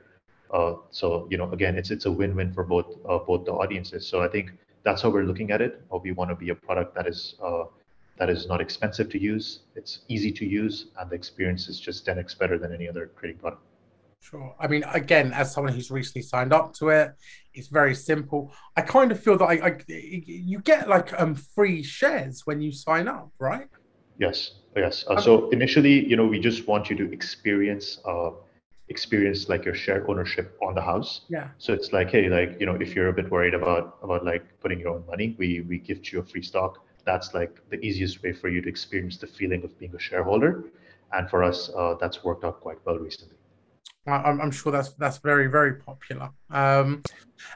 uh, 0.53 0.75
so 0.91 1.27
you 1.31 1.37
know 1.37 1.51
again 1.53 1.77
it's 1.77 1.91
it's 1.91 2.07
a 2.07 2.11
win-win 2.11 2.53
for 2.53 2.65
both 2.65 2.97
uh, 3.09 3.19
both 3.19 3.45
the 3.45 3.53
audiences 3.53 4.07
so 4.07 4.23
i 4.23 4.29
think 4.29 4.53
that's 4.85 5.03
how 5.03 5.11
we're 5.11 5.25
looking 5.25 5.51
at 5.51 5.61
it 5.61 5.83
we 6.03 6.13
want 6.13 6.31
to 6.31 6.37
be 6.37 6.51
a 6.51 6.55
product 6.55 6.95
that 6.95 7.07
is 7.07 7.35
that 8.19 8.29
is 8.29 8.49
not 8.49 8.61
expensive 8.61 9.09
to 9.11 9.21
use. 9.21 9.61
It's 9.77 10.01
easy 10.09 10.33
to 10.33 10.45
use, 10.45 10.87
and 10.99 11.09
the 11.09 11.15
experience 11.15 11.69
is 11.69 11.81
just 11.81 12.07
10x 12.07 12.39
better 12.39 12.59
than 12.59 12.75
any 12.75 12.89
other 12.89 13.11
trading 13.19 13.39
product. 13.39 13.63
Sure. 14.21 14.55
I 14.59 14.67
mean, 14.67 14.83
again, 14.93 15.33
as 15.33 15.55
someone 15.55 15.73
who's 15.73 15.91
recently 15.91 16.23
signed 16.23 16.53
up 16.53 16.75
to 16.75 16.89
it, 16.89 17.13
it's 17.55 17.69
very 17.69 17.95
simple. 17.95 18.53
I 18.77 18.83
kind 18.83 19.13
of 19.13 19.23
feel 19.23 19.39
that 19.39 19.45
I, 19.45 19.55
I 19.69 19.79
you 19.87 20.59
get 20.61 20.89
like 20.89 21.19
um 21.19 21.37
free 21.37 21.83
shares 21.83 22.43
when 22.45 22.61
you 22.61 22.73
sign 22.73 23.07
up, 23.07 23.31
right? 23.39 23.69
Yes. 24.19 24.53
Yes. 24.77 25.05
Uh, 25.09 25.21
so 25.21 25.49
initially, 25.51 26.07
you 26.07 26.17
know, 26.17 26.27
we 26.27 26.39
just 26.39 26.69
want 26.69 26.91
you 26.91 26.97
to 26.97 27.13
experience 27.13 27.99
uh, 28.05 28.31
experience 28.89 29.49
like 29.49 29.65
your 29.65 29.75
share 29.75 30.09
ownership 30.11 30.57
on 30.63 30.75
the 30.75 30.81
house. 30.81 31.23
Yeah. 31.29 31.49
So 31.59 31.73
it's 31.73 31.93
like, 31.93 32.11
hey, 32.11 32.29
like 32.29 32.61
you 32.61 32.67
know, 32.67 32.75
if 32.75 32.95
you're 32.95 33.09
a 33.09 33.13
bit 33.13 33.31
worried 33.31 33.55
about 33.55 33.99
about 34.03 34.25
like 34.25 34.45
putting 34.61 34.81
your 34.81 34.91
own 34.91 35.05
money, 35.07 35.35
we 35.39 35.61
we 35.63 35.79
gift 35.79 36.13
you 36.13 36.21
a 36.21 36.23
free 36.23 36.43
stock 36.43 36.85
that's 37.09 37.33
like 37.33 37.59
the 37.71 37.81
easiest 37.81 38.23
way 38.23 38.33
for 38.33 38.49
you 38.49 38.61
to 38.61 38.69
experience 38.69 39.17
the 39.17 39.27
feeling 39.27 39.65
of 39.65 39.77
being 39.79 39.95
a 39.95 39.99
shareholder. 39.99 40.65
And 41.13 41.29
for 41.31 41.43
us, 41.43 41.71
uh, 41.75 41.95
that's 41.99 42.23
worked 42.23 42.45
out 42.45 42.61
quite 42.61 42.79
well 42.85 42.99
recently. 42.99 43.37
I'm, 44.07 44.41
I'm 44.41 44.51
sure 44.51 44.71
that's 44.73 44.93
that's 44.93 45.19
very 45.19 45.47
very 45.47 45.75
popular. 45.77 46.31
Um, 46.51 47.03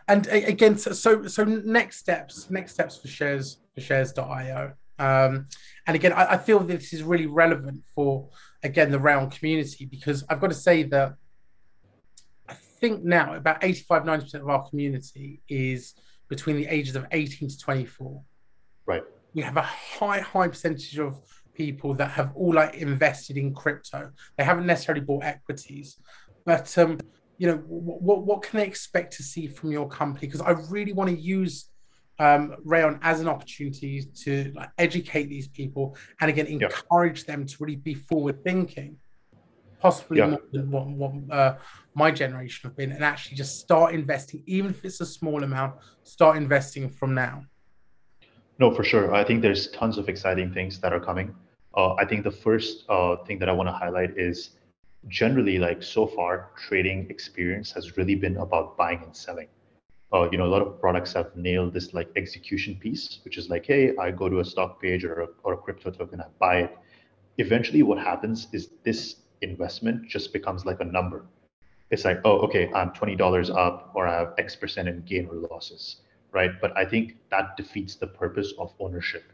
and 0.09 0.27
again, 0.29 0.79
so, 0.79 0.92
so 0.92 1.27
so 1.27 1.44
next 1.44 1.98
steps, 1.98 2.51
next 2.51 2.72
steps 2.72 2.96
for 2.96 3.09
shares 3.09 3.59
for 3.75 3.81
shares.io. 3.81 4.72
Um, 5.03 5.49
and 5.87 5.97
again, 5.97 6.12
I, 6.12 6.35
I 6.35 6.38
feel 6.38 6.61
this 6.61 6.93
is 6.93 7.03
really 7.03 7.27
relevant 7.27 7.85
for 7.95 8.29
again 8.62 8.91
the 8.91 8.99
round 9.01 9.33
community 9.33 9.85
because 9.87 10.25
I've 10.29 10.41
got 10.41 10.51
to 10.51 10.57
say 10.69 10.85
that 10.85 11.15
I 12.49 12.55
think 12.55 13.03
now 13.05 13.35
about 13.35 13.62
85 13.62 14.03
90% 14.05 14.35
of 14.35 14.49
our 14.49 14.69
community 14.69 15.41
is 15.49 15.95
between 16.29 16.57
the 16.57 16.67
ages 16.67 16.95
of 16.97 17.07
18 17.11 17.49
to 17.49 17.59
24. 17.59 18.23
Right 18.87 19.03
we 19.35 19.43
have 19.43 19.57
a 19.57 19.62
high, 19.62 20.21
high 20.21 20.49
percentage 20.49 20.99
of 20.99 21.21
people 21.55 21.95
that 21.95 22.11
have 22.11 22.33
all 22.35 22.55
like 22.55 22.75
invested 22.75 23.37
in 23.37 23.55
crypto. 23.55 24.11
They 24.37 24.45
haven't 24.45 24.67
necessarily 24.67 25.05
bought 25.05 25.25
equities, 25.25 25.99
but 26.45 26.77
um, 26.79 26.99
you 27.38 27.47
know, 27.49 27.57
what 27.67 28.25
what 28.25 28.43
can 28.43 28.61
they 28.61 28.67
expect 28.67 29.15
to 29.15 29.23
see 29.23 29.47
from 29.47 29.73
your 29.73 29.88
company? 29.88 30.27
Because 30.27 30.41
I 30.41 30.51
really 30.71 30.93
want 30.93 31.11
to 31.11 31.17
use 31.17 31.71
um, 32.23 32.55
Raion 32.65 32.99
as 33.03 33.21
an 33.21 33.29
opportunity 33.29 34.07
to 34.25 34.53
like, 34.55 34.71
educate 34.79 35.27
these 35.37 35.49
people 35.49 35.97
and 36.21 36.31
again 36.31 36.47
encourage 36.47 37.21
yeah. 37.21 37.31
them 37.31 37.47
to 37.47 37.57
really 37.61 37.77
be 37.77 37.95
forward 37.95 38.45
thinking, 38.45 38.97
possibly 39.81 40.19
yeah. 40.19 40.29
more 40.29 40.43
than 40.53 40.71
what, 40.71 40.87
what 40.87 41.13
uh, 41.31 41.57
my 41.95 42.11
generation 42.11 42.61
have 42.69 42.77
been, 42.77 42.93
and 42.93 43.03
actually 43.03 43.37
just 43.37 43.59
start 43.59 43.93
investing, 43.93 44.43
even 44.47 44.71
if 44.71 44.85
it's 44.85 45.01
a 45.01 45.07
small 45.07 45.43
amount. 45.43 45.75
Start 46.05 46.37
investing 46.37 46.89
from 46.89 47.15
now. 47.15 47.45
No, 48.61 48.71
for 48.71 48.85
sure. 48.85 49.13
I 49.13 49.25
think 49.25 49.43
there's 49.43 49.69
tons 49.71 49.99
of 49.99 50.09
exciting 50.09 50.53
things 50.53 50.79
that 50.81 50.93
are 50.93 51.01
coming. 51.01 51.35
Uh, 51.77 51.95
I 51.95 52.05
think 52.05 52.23
the 52.23 52.37
first 52.47 52.85
uh, 52.89 53.17
thing 53.27 53.39
that 53.41 53.49
I 53.49 53.53
want 53.53 53.69
to 53.69 53.73
highlight 53.73 54.17
is 54.17 54.51
generally, 55.09 55.59
like 55.59 55.83
so 55.83 56.07
far, 56.07 56.51
trading 56.69 57.11
experience 57.11 57.73
has 57.73 57.97
really 57.97 58.15
been 58.15 58.37
about 58.37 58.77
buying 58.77 59.03
and 59.03 59.17
selling. 59.17 59.49
Uh, 60.12 60.29
you 60.31 60.38
know, 60.38 60.44
a 60.44 60.53
lot 60.55 60.62
of 60.62 60.79
products 60.81 61.12
have 61.14 61.35
nailed 61.35 61.72
this 61.72 61.94
like 61.94 62.09
execution 62.16 62.77
piece, 62.77 63.20
which 63.25 63.38
is 63.38 63.48
like, 63.48 63.64
hey, 63.64 63.96
I 63.96 64.11
go 64.11 64.29
to 64.29 64.40
a 64.40 64.44
stock 64.44 64.81
page 64.81 65.05
or 65.05 65.22
a, 65.22 65.29
or 65.42 65.55
a 65.55 65.57
crypto 65.57 65.90
token, 65.90 66.20
I 66.20 66.27
buy 66.38 66.57
it. 66.61 66.77
Eventually, 67.38 67.83
what 67.83 67.98
happens 67.98 68.48
is 68.53 68.70
this 68.85 69.16
investment 69.40 70.09
just 70.09 70.33
becomes 70.33 70.66
like 70.66 70.81
a 70.81 70.85
number. 70.85 71.27
It's 71.90 72.05
like, 72.05 72.20
oh, 72.25 72.38
okay, 72.40 72.70
I'm 72.75 72.90
$20 72.90 73.57
up 73.57 73.92
or 73.94 74.07
I 74.07 74.18
have 74.18 74.35
X 74.38 74.55
percent 74.57 74.88
in 74.88 75.01
gain 75.03 75.27
or 75.27 75.35
losses 75.51 76.03
right? 76.33 76.61
But 76.61 76.77
I 76.77 76.85
think 76.85 77.16
that 77.31 77.57
defeats 77.57 77.94
the 77.94 78.07
purpose 78.07 78.53
of 78.59 78.72
ownership. 78.81 79.25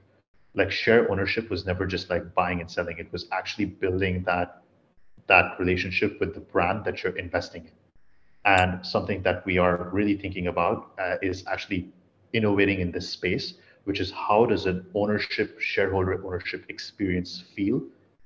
Like 0.55 0.71
share 0.71 1.11
ownership 1.11 1.49
was 1.49 1.65
never 1.65 1.87
just 1.87 2.11
like 2.11 2.35
buying 2.35 2.61
and 2.61 2.71
selling. 2.71 2.99
It 2.99 3.11
was 3.13 3.27
actually 3.33 3.67
building 3.67 4.25
that 4.25 4.63
that 5.29 5.59
relationship 5.59 6.19
with 6.21 6.35
the 6.35 6.41
brand 6.41 6.85
that 6.85 7.03
you're 7.03 7.17
investing 7.17 7.65
in. 7.65 7.88
And 8.57 8.85
something 8.85 9.23
that 9.23 9.45
we 9.49 9.59
are 9.59 9.77
really 9.99 10.17
thinking 10.17 10.47
about 10.47 10.79
uh, 10.99 11.17
is 11.31 11.45
actually 11.47 11.83
innovating 12.33 12.81
in 12.81 12.91
this 12.93 13.09
space, 13.09 13.55
which 13.85 14.01
is 14.01 14.11
how 14.11 14.47
does 14.47 14.67
an 14.67 14.87
ownership, 14.95 15.61
shareholder 15.61 16.15
ownership 16.27 16.65
experience 16.69 17.33
feel 17.55 17.83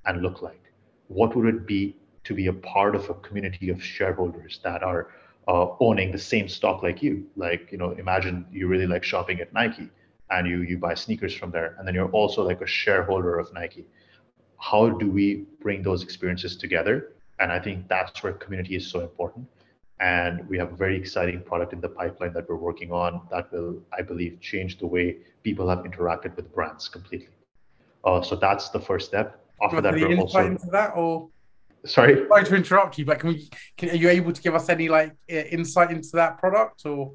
and 0.07 0.23
look 0.23 0.43
like? 0.43 0.63
What 1.09 1.35
would 1.37 1.49
it 1.55 1.67
be 1.67 1.97
to 2.25 2.35
be 2.35 2.47
a 2.47 2.53
part 2.53 2.95
of 2.95 3.11
a 3.11 3.15
community 3.15 3.69
of 3.71 3.83
shareholders 3.83 4.61
that 4.63 4.83
are 4.83 5.09
uh, 5.49 5.67
owning 5.81 6.13
the 6.13 6.19
same 6.19 6.49
stock 6.49 6.83
like 6.83 7.03
you. 7.03 7.27
Like, 7.37 7.73
you 7.73 7.79
know, 7.79 7.91
imagine 7.93 8.47
you 8.53 8.69
really 8.69 8.87
like 8.87 9.05
shopping 9.05 9.41
at 9.41 9.53
Nike 9.53 9.89
and 10.31 10.47
you 10.47 10.63
you 10.63 10.79
buy 10.79 10.95
sneakers 10.95 11.35
from 11.35 11.51
there, 11.51 11.75
and 11.79 11.87
then 11.87 11.95
you're 11.95 12.11
also 12.11 12.43
like 12.43 12.61
a 12.63 12.67
shareholder 12.67 13.39
of 13.39 13.53
Nike. 13.53 13.85
How 14.59 14.89
do 14.89 15.11
we 15.11 15.45
bring 15.61 15.83
those 15.83 16.03
experiences 16.03 16.57
together? 16.57 17.13
And 17.41 17.51
I 17.53 17.59
think 17.59 17.89
that's 17.89 18.23
where 18.23 18.33
community 18.33 18.77
is 18.77 18.87
so 18.91 19.01
important. 19.01 19.47
And 20.03 20.49
we 20.49 20.59
have 20.59 20.73
a 20.73 20.77
very 20.77 20.97
exciting 20.97 21.41
product 21.43 21.73
in 21.73 21.81
the 21.81 21.89
pipeline 21.89 22.33
that 22.33 22.49
we're 22.49 22.57
working 22.57 22.91
on 22.91 23.21
that 23.31 23.53
will, 23.53 23.81
I 23.97 24.03
believe, 24.03 24.41
change 24.41 24.79
the 24.79 24.87
way 24.87 25.19
people 25.45 25.69
have 25.69 25.81
interacted 25.81 26.35
with 26.35 26.53
brands 26.53 26.89
completely. 26.89 27.29
Uh, 28.05 28.21
so 28.21 28.35
that's 28.35 28.71
the 28.71 28.81
first 28.81 29.07
step. 29.07 29.41
After 29.63 29.81
that, 29.81 29.95
we're 29.95 30.19
also 30.19 30.45
into 30.45 30.67
that 30.73 30.97
or 30.97 31.29
Sorry. 31.85 32.27
Sorry 32.29 32.45
to 32.45 32.55
interrupt 32.55 32.99
you, 32.99 33.05
but 33.05 33.19
can 33.19 33.31
we? 33.31 33.51
Can, 33.77 33.91
are 33.91 33.97
you 33.97 34.09
able 34.09 34.33
to 34.33 34.41
give 34.41 34.55
us 34.55 34.69
any 34.69 34.89
like 34.89 35.15
insight 35.29 35.91
into 35.91 36.11
that 36.13 36.39
product 36.39 36.87
or? 36.87 37.13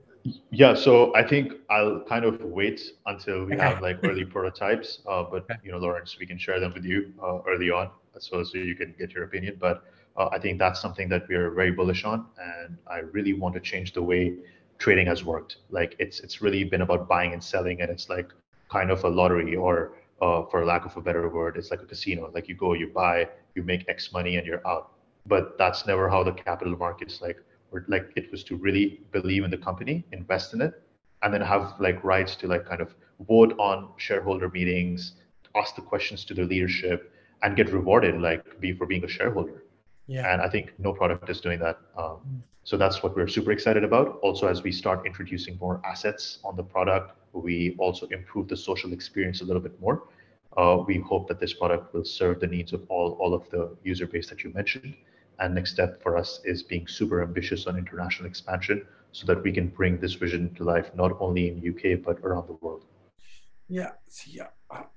Yeah, 0.52 0.73
so 0.73 1.15
I 1.15 1.26
think 1.26 1.54
I'll 1.69 2.02
kind 2.02 2.26
of 2.26 2.41
wait 2.41 2.82
until 3.06 3.45
we 3.45 3.54
okay. 3.54 3.63
have 3.63 3.82
like 3.82 4.00
early 4.04 4.26
prototypes. 4.26 5.00
Uh, 5.08 5.23
but 5.23 5.45
you 5.63 5.71
know, 5.71 5.78
Lawrence, 5.78 6.17
we 6.19 6.26
can 6.26 6.38
share 6.38 6.60
them 6.60 6.73
with 6.73 6.84
you 6.84 7.13
uh, 7.23 7.39
early 7.47 7.71
on, 7.71 7.89
so 8.19 8.43
so 8.43 8.58
you 8.58 8.76
can 8.76 8.93
get 9.00 9.12
your 9.12 9.23
opinion. 9.23 9.58
But 9.58 9.86
uh, 10.18 10.30
I 10.32 10.40
think 10.40 10.60
that's 10.60 10.80
something 10.82 11.10
that 11.10 11.28
we 11.28 11.36
are 11.36 11.52
very 11.52 11.72
bullish 11.72 12.04
on, 12.04 12.26
and 12.40 12.78
I 12.88 13.00
really 13.00 13.34
want 13.34 13.56
to 13.56 13.62
change 13.62 13.94
the 13.94 14.02
way 14.02 14.36
trading 14.80 15.08
has 15.08 15.24
worked. 15.24 15.58
Like 15.70 15.96
it's 16.00 16.20
it's 16.20 16.42
really 16.42 16.64
been 16.64 16.82
about 16.82 17.08
buying 17.08 17.34
and 17.34 17.44
selling, 17.44 17.82
and 17.82 17.90
it's 17.90 18.10
like 18.10 18.32
kind 18.70 18.92
of 18.92 19.04
a 19.04 19.10
lottery 19.10 19.56
or 19.56 19.94
uh, 20.22 20.44
for 20.46 20.66
lack 20.66 20.86
of 20.86 20.96
a 20.98 21.02
better 21.02 21.28
word, 21.30 21.58
it's 21.58 21.72
like 21.72 21.82
a 21.82 21.86
casino. 21.86 22.32
Like 22.34 22.48
you 22.48 22.56
go, 22.56 22.74
you 22.74 22.88
buy, 22.88 23.30
you 23.56 23.64
make 23.64 23.88
X 23.88 24.12
money, 24.12 24.38
and 24.38 24.48
you're 24.48 24.66
out. 24.68 24.92
But 25.26 25.58
that's 25.58 25.86
never 25.86 26.10
how 26.10 26.24
the 26.24 26.32
capital 26.32 26.76
markets 26.76 27.22
like. 27.22 27.38
Or 27.72 27.84
like 27.90 28.14
it 28.16 28.32
was 28.32 28.44
to 28.46 28.56
really 28.56 29.02
believe 29.12 29.44
in 29.44 29.52
the 29.52 29.58
company, 29.58 30.06
invest 30.14 30.54
in 30.54 30.62
it, 30.62 30.82
and 31.22 31.34
then 31.34 31.42
have 31.42 31.74
like 31.80 32.02
rights 32.04 32.36
to 32.38 32.48
like 32.48 32.66
kind 32.66 32.82
of 32.82 32.96
vote 33.28 33.54
on 33.60 33.90
shareholder 33.98 34.50
meetings, 34.50 35.14
ask 35.54 35.76
the 35.76 35.82
questions 35.82 36.24
to 36.26 36.34
the 36.34 36.44
leadership, 36.44 37.12
and 37.44 37.58
get 37.58 37.72
rewarded 37.72 38.20
like 38.22 38.60
be 38.62 38.72
for 38.72 38.86
being 38.86 39.04
a 39.04 39.08
shareholder. 39.08 39.64
Yeah. 40.08 40.32
And 40.32 40.41
I 40.41 40.50
think 40.50 40.74
no 40.80 40.93
product 40.93 41.30
is 41.30 41.41
doing 41.41 41.60
that. 41.60 41.80
Um, 41.98 42.43
so 42.63 42.76
that's 42.76 43.04
what 43.04 43.15
we're 43.15 43.28
super 43.28 43.52
excited 43.52 43.84
about. 43.84 44.20
Also, 44.22 44.48
as 44.48 44.63
we 44.63 44.72
start 44.72 45.06
introducing 45.06 45.58
more 45.60 45.82
assets 45.86 46.39
on 46.43 46.56
the 46.56 46.63
product, 46.63 47.13
we 47.34 47.76
also 47.78 48.08
improve 48.08 48.48
the 48.48 48.58
social 48.58 48.93
experience 48.93 49.41
a 49.41 49.46
little 49.46 49.62
bit 49.62 49.80
more. 49.80 50.04
Uh, 50.58 50.84
we 50.86 51.00
hope 51.00 51.28
that 51.28 51.39
this 51.39 51.54
product 51.54 51.93
will 51.93 52.04
serve 52.04 52.39
the 52.39 52.48
needs 52.48 52.74
of 52.74 52.82
all, 52.89 53.12
all 53.20 53.34
of 53.34 53.50
the 53.52 53.70
user 53.84 54.08
base 54.08 54.28
that 54.28 54.43
you 54.43 54.52
mentioned. 54.54 54.96
And 55.39 55.54
next 55.54 55.72
step 55.72 56.02
for 56.02 56.17
us 56.17 56.39
is 56.46 56.63
being 56.63 56.88
super 56.88 57.22
ambitious 57.22 57.67
on 57.67 57.78
international 57.78 58.28
expansion 58.28 58.86
so 59.12 59.26
that 59.28 59.43
we 59.43 59.52
can 59.52 59.67
bring 59.67 60.00
this 60.00 60.15
vision 60.15 60.54
to 60.56 60.63
life 60.63 60.89
not 60.96 61.15
only 61.20 61.50
in 61.50 61.58
UK 61.60 62.04
but 62.04 62.20
around 62.20 62.48
the 62.48 62.54
world. 62.54 62.86
Yeah, 63.70 63.92
yeah, 64.28 64.48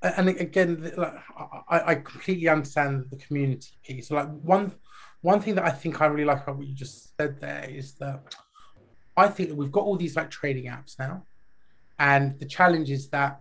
and 0.03 0.29
again, 0.29 0.93
like, 0.97 1.15
I, 1.69 1.81
I 1.87 1.95
completely 1.97 2.49
understand 2.49 3.07
the 3.11 3.17
community 3.17 3.73
piece. 3.85 4.11
Like 4.11 4.29
one 4.29 4.73
one 5.23 5.41
thing 5.41 5.57
that 5.57 5.65
I 5.65 5.71
think 5.71 6.01
I 6.01 6.07
really 6.07 6.25
like 6.25 6.43
about 6.43 6.57
what 6.59 6.67
you 6.67 6.75
just 6.75 7.17
said 7.17 7.41
there 7.41 7.69
is 7.69 7.95
that 7.97 8.35
I 9.17 9.29
think 9.29 9.51
that 9.51 9.55
we've 9.57 9.73
got 9.73 9.85
all 9.85 9.97
these 9.97 10.17
like 10.17 10.31
trading 10.31 10.67
apps 10.67 10.99
now, 10.99 11.25
and 11.99 12.39
the 12.39 12.47
challenge 12.47 12.91
is 12.91 13.09
that, 13.11 13.41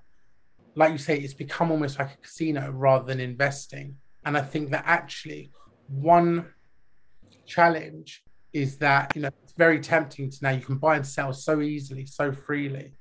like 0.75 0.91
you 0.91 0.97
say, 0.97 1.17
it's 1.17 1.33
become 1.33 1.71
almost 1.71 1.99
like 1.99 2.13
a 2.13 2.17
casino 2.17 2.71
rather 2.71 3.05
than 3.05 3.19
investing. 3.19 3.95
And 4.25 4.37
I 4.37 4.41
think 4.41 4.71
that 4.71 4.83
actually 4.85 5.51
one 5.87 6.53
challenge 7.45 8.23
is 8.51 8.77
that 8.77 9.15
you 9.15 9.21
know 9.21 9.29
it's 9.43 9.53
very 9.57 9.79
tempting 9.79 10.29
to 10.29 10.37
now 10.41 10.49
you 10.49 10.61
can 10.61 10.77
buy 10.77 10.95
and 10.95 11.05
sell 11.05 11.33
so 11.33 11.61
easily, 11.61 12.05
so 12.05 12.31
freely. 12.31 12.93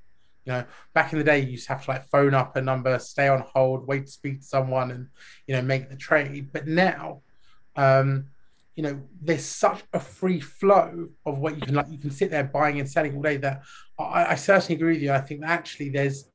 You 0.49 0.55
know, 0.55 0.65
back 0.95 1.13
in 1.13 1.19
the 1.19 1.25
day, 1.27 1.41
you 1.41 1.51
used 1.51 1.67
to 1.67 1.75
have 1.75 1.85
to 1.85 1.91
like 1.91 2.09
phone 2.09 2.33
up 2.33 2.57
a 2.57 2.63
number, 2.63 2.99
stay 2.99 3.29
on 3.29 3.45
hold, 3.53 3.87
wait 3.87 4.07
to 4.07 4.13
speak 4.13 4.41
to 4.41 4.47
someone, 4.47 4.91
and 4.91 5.09
you 5.47 5.55
know 5.55 5.61
make 5.61 5.91
the 5.91 5.97
trade. 5.97 6.49
But 6.55 6.67
now, 6.67 7.21
um, 7.77 8.29
you 8.75 8.83
know, 8.83 8.99
there's 9.21 9.45
such 9.45 9.83
a 9.93 10.01
free 10.01 10.41
flow 10.41 11.09
of 11.27 11.39
what 11.39 11.57
you 11.57 11.61
can 11.61 11.75
like. 11.75 11.91
You 11.91 11.99
can 11.99 12.11
sit 12.11 12.31
there 12.31 12.45
buying 12.45 12.81
and 12.81 12.89
selling 12.89 13.15
all 13.15 13.21
day. 13.21 13.37
That 13.37 13.61
I, 13.99 14.25
I 14.25 14.35
certainly 14.37 14.77
agree 14.77 14.95
with 14.95 15.03
you. 15.03 15.13
I 15.13 15.21
think 15.21 15.43
that 15.43 15.51
actually 15.51 15.91
there's 15.91 16.31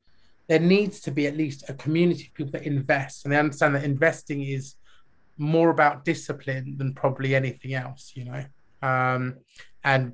there 0.47 0.60
needs 0.60 0.99
to 0.99 1.12
be 1.12 1.26
at 1.26 1.36
least 1.36 1.67
a 1.67 1.73
community 1.73 2.28
of 2.28 2.36
people 2.36 2.52
that 2.52 2.67
invest, 2.67 3.26
and 3.26 3.34
they 3.34 3.39
understand 3.39 3.73
that 3.73 3.84
investing 3.84 4.43
is 4.43 4.76
more 5.39 5.71
about 5.71 6.06
discipline 6.06 6.78
than 6.78 6.93
probably 6.93 7.34
anything 7.34 7.73
else. 7.73 8.12
You 8.13 8.26
know, 8.26 8.45
um, 8.88 9.38
and 9.84 10.13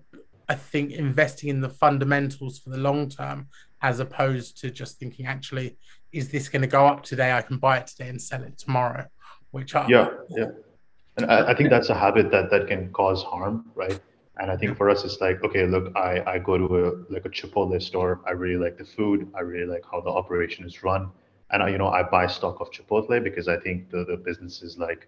I 0.49 0.55
think 0.55 0.93
investing 0.93 1.49
in 1.49 1.61
the 1.61 1.69
fundamentals 1.69 2.57
for 2.57 2.71
the 2.71 2.77
long 2.77 3.07
term, 3.07 3.47
as 3.81 3.99
opposed 3.99 4.57
to 4.61 4.69
just 4.69 4.99
thinking, 4.99 5.25
actually, 5.25 5.77
is 6.11 6.29
this 6.29 6.49
going 6.49 6.61
to 6.61 6.67
go 6.67 6.85
up 6.85 7.03
today? 7.03 7.31
I 7.31 7.41
can 7.41 7.57
buy 7.57 7.77
it 7.77 7.87
today 7.87 8.09
and 8.09 8.21
sell 8.21 8.43
it 8.43 8.57
tomorrow. 8.57 9.05
Which 9.51 9.73
are 9.73 9.89
yeah, 9.89 10.09
yeah, 10.29 10.51
and 11.17 11.31
I, 11.31 11.51
I 11.51 11.55
think 11.55 11.69
that's 11.71 11.89
a 11.89 11.95
habit 11.95 12.29
that 12.31 12.51
that 12.51 12.67
can 12.67 12.91
cause 12.91 13.23
harm, 13.23 13.71
right? 13.73 13.99
And 14.39 14.49
I 14.49 14.55
think 14.55 14.77
for 14.77 14.89
us, 14.89 15.03
it's 15.03 15.19
like, 15.19 15.43
okay, 15.43 15.65
look, 15.65 15.91
I, 15.97 16.23
I 16.25 16.39
go 16.39 16.57
to 16.57 16.65
a 16.65 17.13
like 17.13 17.25
a 17.25 17.29
Chipotle 17.29 17.81
store. 17.81 18.21
I 18.25 18.31
really 18.31 18.63
like 18.63 18.77
the 18.77 18.85
food. 18.85 19.29
I 19.35 19.41
really 19.41 19.65
like 19.65 19.83
how 19.91 20.01
the 20.01 20.09
operation 20.09 20.65
is 20.65 20.83
run, 20.83 21.09
and 21.51 21.63
I, 21.63 21.69
you 21.69 21.77
know, 21.77 21.89
I 21.89 22.03
buy 22.03 22.27
stock 22.27 22.61
of 22.61 22.71
Chipotle 22.71 23.23
because 23.23 23.47
I 23.47 23.57
think 23.57 23.89
the, 23.89 24.05
the 24.05 24.17
business 24.17 24.61
is 24.61 24.77
like, 24.77 25.07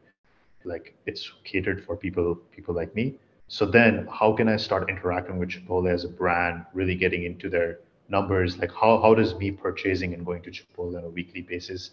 like 0.65 0.95
it's 1.05 1.31
catered 1.43 1.85
for 1.85 1.95
people 1.95 2.35
people 2.51 2.73
like 2.73 2.95
me. 2.95 3.15
So 3.47 3.65
then 3.65 4.07
how 4.11 4.33
can 4.33 4.47
I 4.47 4.57
start 4.57 4.89
interacting 4.89 5.37
with 5.37 5.49
Chipotle 5.49 5.91
as 5.93 6.03
a 6.03 6.09
brand, 6.09 6.65
really 6.73 6.95
getting 6.95 7.25
into 7.25 7.49
their 7.49 7.79
numbers? 8.11 8.57
Like 8.59 8.71
how, 8.71 9.01
how 9.01 9.15
does 9.15 9.33
me 9.35 9.51
purchasing 9.51 10.13
and 10.13 10.25
going 10.25 10.43
to 10.43 10.51
Chipotle 10.51 10.97
on 10.97 11.03
a 11.05 11.09
weekly 11.09 11.41
basis, 11.41 11.91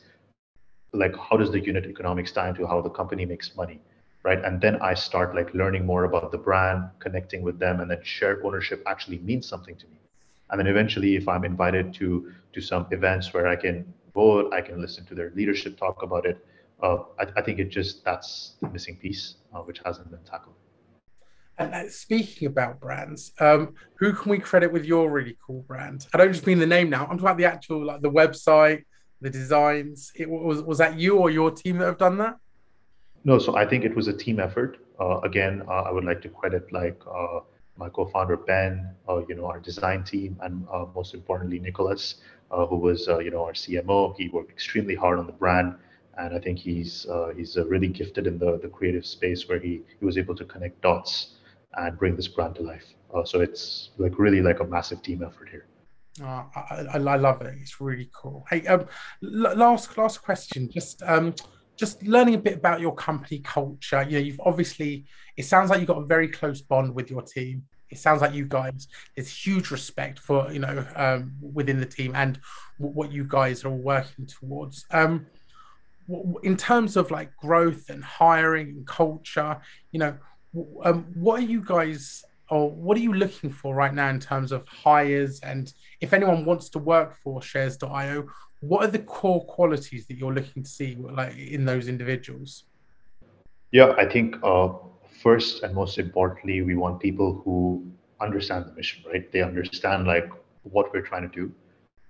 like 0.93 1.17
how 1.17 1.37
does 1.37 1.51
the 1.51 1.61
unit 1.61 1.87
economics 1.87 2.33
tie 2.33 2.49
into 2.49 2.67
how 2.67 2.81
the 2.83 2.91
company 2.91 3.25
makes 3.25 3.57
money? 3.57 3.81
Right. 4.25 4.45
And 4.45 4.61
then 4.61 4.77
I 4.83 4.95
start 4.95 5.35
like 5.35 5.55
learning 5.55 5.87
more 5.87 6.05
about 6.05 6.33
the 6.33 6.39
brand, 6.39 6.91
connecting 6.99 7.41
with 7.43 7.59
them, 7.59 7.81
and 7.81 7.91
then 7.91 8.01
shared 8.03 8.43
ownership 8.45 8.83
actually 8.85 9.19
means 9.19 9.47
something 9.49 9.77
to 9.77 9.87
me. 9.87 9.99
And 10.51 10.59
then 10.59 10.67
eventually, 10.67 11.15
if 11.17 11.29
I'm 11.29 11.45
invited 11.45 11.95
to 11.95 12.33
to 12.53 12.61
some 12.61 12.87
events 12.91 13.33
where 13.33 13.47
I 13.47 13.55
can 13.55 13.95
vote, 14.15 14.53
I 14.53 14.61
can 14.61 14.81
listen 14.81 15.07
to 15.07 15.15
their 15.15 15.31
leadership 15.37 15.79
talk 15.79 16.03
about 16.03 16.27
it. 16.27 16.45
Uh, 16.83 17.05
I, 17.19 17.27
I, 17.37 17.43
think 17.43 17.59
it 17.59 17.71
just 17.71 18.05
that's 18.05 18.55
the 18.61 18.69
missing 18.69 18.97
piece, 18.97 19.35
uh, 19.55 19.61
which 19.61 19.81
hasn't 19.85 20.11
been 20.11 20.25
tackled. 20.25 20.57
And 21.59 21.75
uh, 21.75 21.89
speaking 21.91 22.47
about 22.47 22.81
brands, 22.81 23.33
um, 23.41 23.75
who 23.97 24.13
can 24.13 24.31
we 24.31 24.39
credit 24.39 24.73
with 24.73 24.85
your 24.85 25.11
really 25.11 25.37
cool 25.45 25.63
brand? 25.63 26.07
I 26.15 26.19
don't 26.19 26.33
just 26.33 26.47
mean 26.47 26.59
the 26.59 26.67
name 26.67 26.89
now. 26.89 27.03
I'm 27.03 27.19
talking 27.19 27.23
about 27.23 27.39
the 27.39 27.47
actual, 27.47 27.85
like 27.85 28.01
the 28.01 28.11
website, 28.11 28.85
the 29.21 29.29
designs. 29.29 30.13
It 30.15 30.29
was 30.29 30.63
was 30.63 30.79
that 30.79 30.99
you 30.99 31.17
or 31.17 31.31
your 31.31 31.51
team 31.51 31.79
that 31.79 31.87
have 31.87 31.99
done 31.99 32.17
that? 32.19 32.37
No, 33.25 33.39
so 33.39 33.57
I 33.57 33.67
think 33.67 33.85
it 33.85 33.95
was 33.95 34.07
a 34.07 34.13
team 34.13 34.39
effort. 34.39 34.79
Uh, 35.01 35.19
again, 35.21 35.63
uh, 35.69 35.83
I 35.83 35.91
would 35.91 36.05
like 36.05 36.23
to 36.23 36.29
credit 36.29 36.73
like 36.73 37.01
uh, 37.13 37.41
my 37.77 37.89
co-founder 37.89 38.37
Ben, 38.37 38.95
uh, 39.09 39.23
you 39.29 39.35
know, 39.35 39.47
our 39.47 39.59
design 39.59 40.05
team, 40.05 40.37
and 40.43 40.65
uh, 40.73 40.87
most 40.95 41.15
importantly 41.15 41.59
Nicholas, 41.59 42.17
who 42.51 42.77
was 42.77 43.09
you 43.09 43.31
know 43.33 43.45
our 43.45 43.53
CMO. 43.53 44.17
He 44.17 44.29
worked 44.29 44.51
extremely 44.51 44.95
hard 44.95 45.19
on 45.19 45.27
the 45.27 45.33
brand 45.33 45.75
and 46.19 46.35
I 46.35 46.41
think 46.41 46.59
he's 46.59 47.07
uh, 47.07 47.33
he's 47.37 47.57
uh, 47.57 47.65
really 47.67 47.89
gifted 47.89 48.27
in 48.27 48.39
the 48.39 48.59
the 48.59 48.69
creative 48.69 49.07
space 49.07 49.49
where 49.49 49.59
he 49.59 49.83
he 49.99 50.05
was 50.05 50.19
able 50.19 50.35
to 50.35 50.45
connect 50.45 50.81
dots 50.83 51.38
and 51.77 51.99
bring 51.99 52.17
this 52.17 52.29
brand 52.29 52.55
to 52.57 52.63
life. 52.63 52.85
Uh, 53.15 53.25
so 53.25 53.41
it's 53.41 53.91
like 53.99 54.19
really 54.19 54.41
like 54.41 54.61
a 54.61 54.65
massive 54.65 55.03
team 55.03 55.23
effort 55.23 55.49
here. 55.49 55.67
Oh, 56.21 56.47
I, 56.55 56.87
I, 56.95 56.99
love 56.99 57.43
it. 57.43 57.55
It's 57.61 57.81
really 57.81 58.11
cool. 58.13 58.45
Hey, 58.51 58.67
um, 58.67 58.87
last 59.23 59.97
last 59.97 60.23
question. 60.23 60.69
Just 60.71 61.03
um, 61.05 61.35
just 61.77 62.03
learning 62.03 62.35
a 62.35 62.39
bit 62.39 62.55
about 62.55 62.81
your 62.81 62.95
company 62.95 63.39
culture. 63.39 64.03
You 64.03 64.19
know, 64.19 64.25
you've 64.25 64.41
obviously. 64.45 65.07
It 65.37 65.45
sounds 65.45 65.71
like 65.71 65.79
you've 65.79 65.89
got 65.89 65.99
a 65.99 66.07
very 66.07 66.29
close 66.29 66.61
bond 66.61 66.93
with 66.95 67.11
your 67.11 67.23
team. 67.23 67.63
It 67.91 67.99
sounds 67.99 68.21
like 68.21 68.35
you 68.35 68.47
guys. 68.47 68.89
There's 69.15 69.31
huge 69.31 69.71
respect 69.71 70.19
for 70.19 70.53
you 70.53 70.59
know 70.59 70.85
um, 70.97 71.35
within 71.41 71.79
the 71.79 71.87
team 71.87 72.13
and 72.15 72.41
what 72.79 73.13
you 73.13 73.25
guys 73.25 73.65
are 73.65 73.71
working 73.71 74.27
towards. 74.27 74.85
Um, 74.91 75.27
in 76.43 76.57
terms 76.57 76.97
of 76.97 77.11
like 77.11 77.37
growth 77.37 77.91
and 77.91 78.03
hiring 78.03 78.69
and 78.69 78.87
culture, 78.87 79.61
you 79.93 80.01
know, 80.01 80.17
um, 80.85 81.07
what 81.15 81.41
are 81.41 81.45
you 81.45 81.63
guys 81.63 82.25
or 82.51 82.71
what 82.71 82.97
are 82.97 83.01
you 83.01 83.13
looking 83.13 83.51
for 83.51 83.75
right 83.75 83.93
now 83.93 84.09
in 84.09 84.19
terms 84.19 84.53
of 84.53 84.67
hires? 84.67 85.39
And 85.41 85.73
if 86.01 86.13
anyone 86.15 86.47
wants 86.47 86.71
to 86.71 86.79
work 86.79 87.15
for 87.23 87.43
shares.io 87.43 88.27
what 88.61 88.85
are 88.85 88.91
the 88.91 88.99
core 88.99 89.45
qualities 89.47 90.07
that 90.07 90.17
you're 90.17 90.35
looking 90.35 90.63
to 90.63 90.69
see 90.69 90.97
like 90.97 91.37
in 91.37 91.65
those 91.65 91.89
individuals? 91.89 92.65
Yeah 93.71 93.93
i 93.99 94.07
think 94.07 94.37
uh, 94.43 94.69
first 95.23 95.63
and 95.63 95.75
most 95.75 95.99
importantly 95.99 96.63
we 96.63 96.75
want 96.75 97.01
people 97.01 97.41
who 97.45 97.87
understand 98.21 98.67
the 98.67 98.73
mission 98.73 99.05
right? 99.11 99.31
They 99.31 99.43
understand 99.43 100.07
like 100.07 100.29
what 100.63 100.93
we're 100.93 101.03
trying 101.03 101.29
to 101.31 101.35
do 101.35 101.53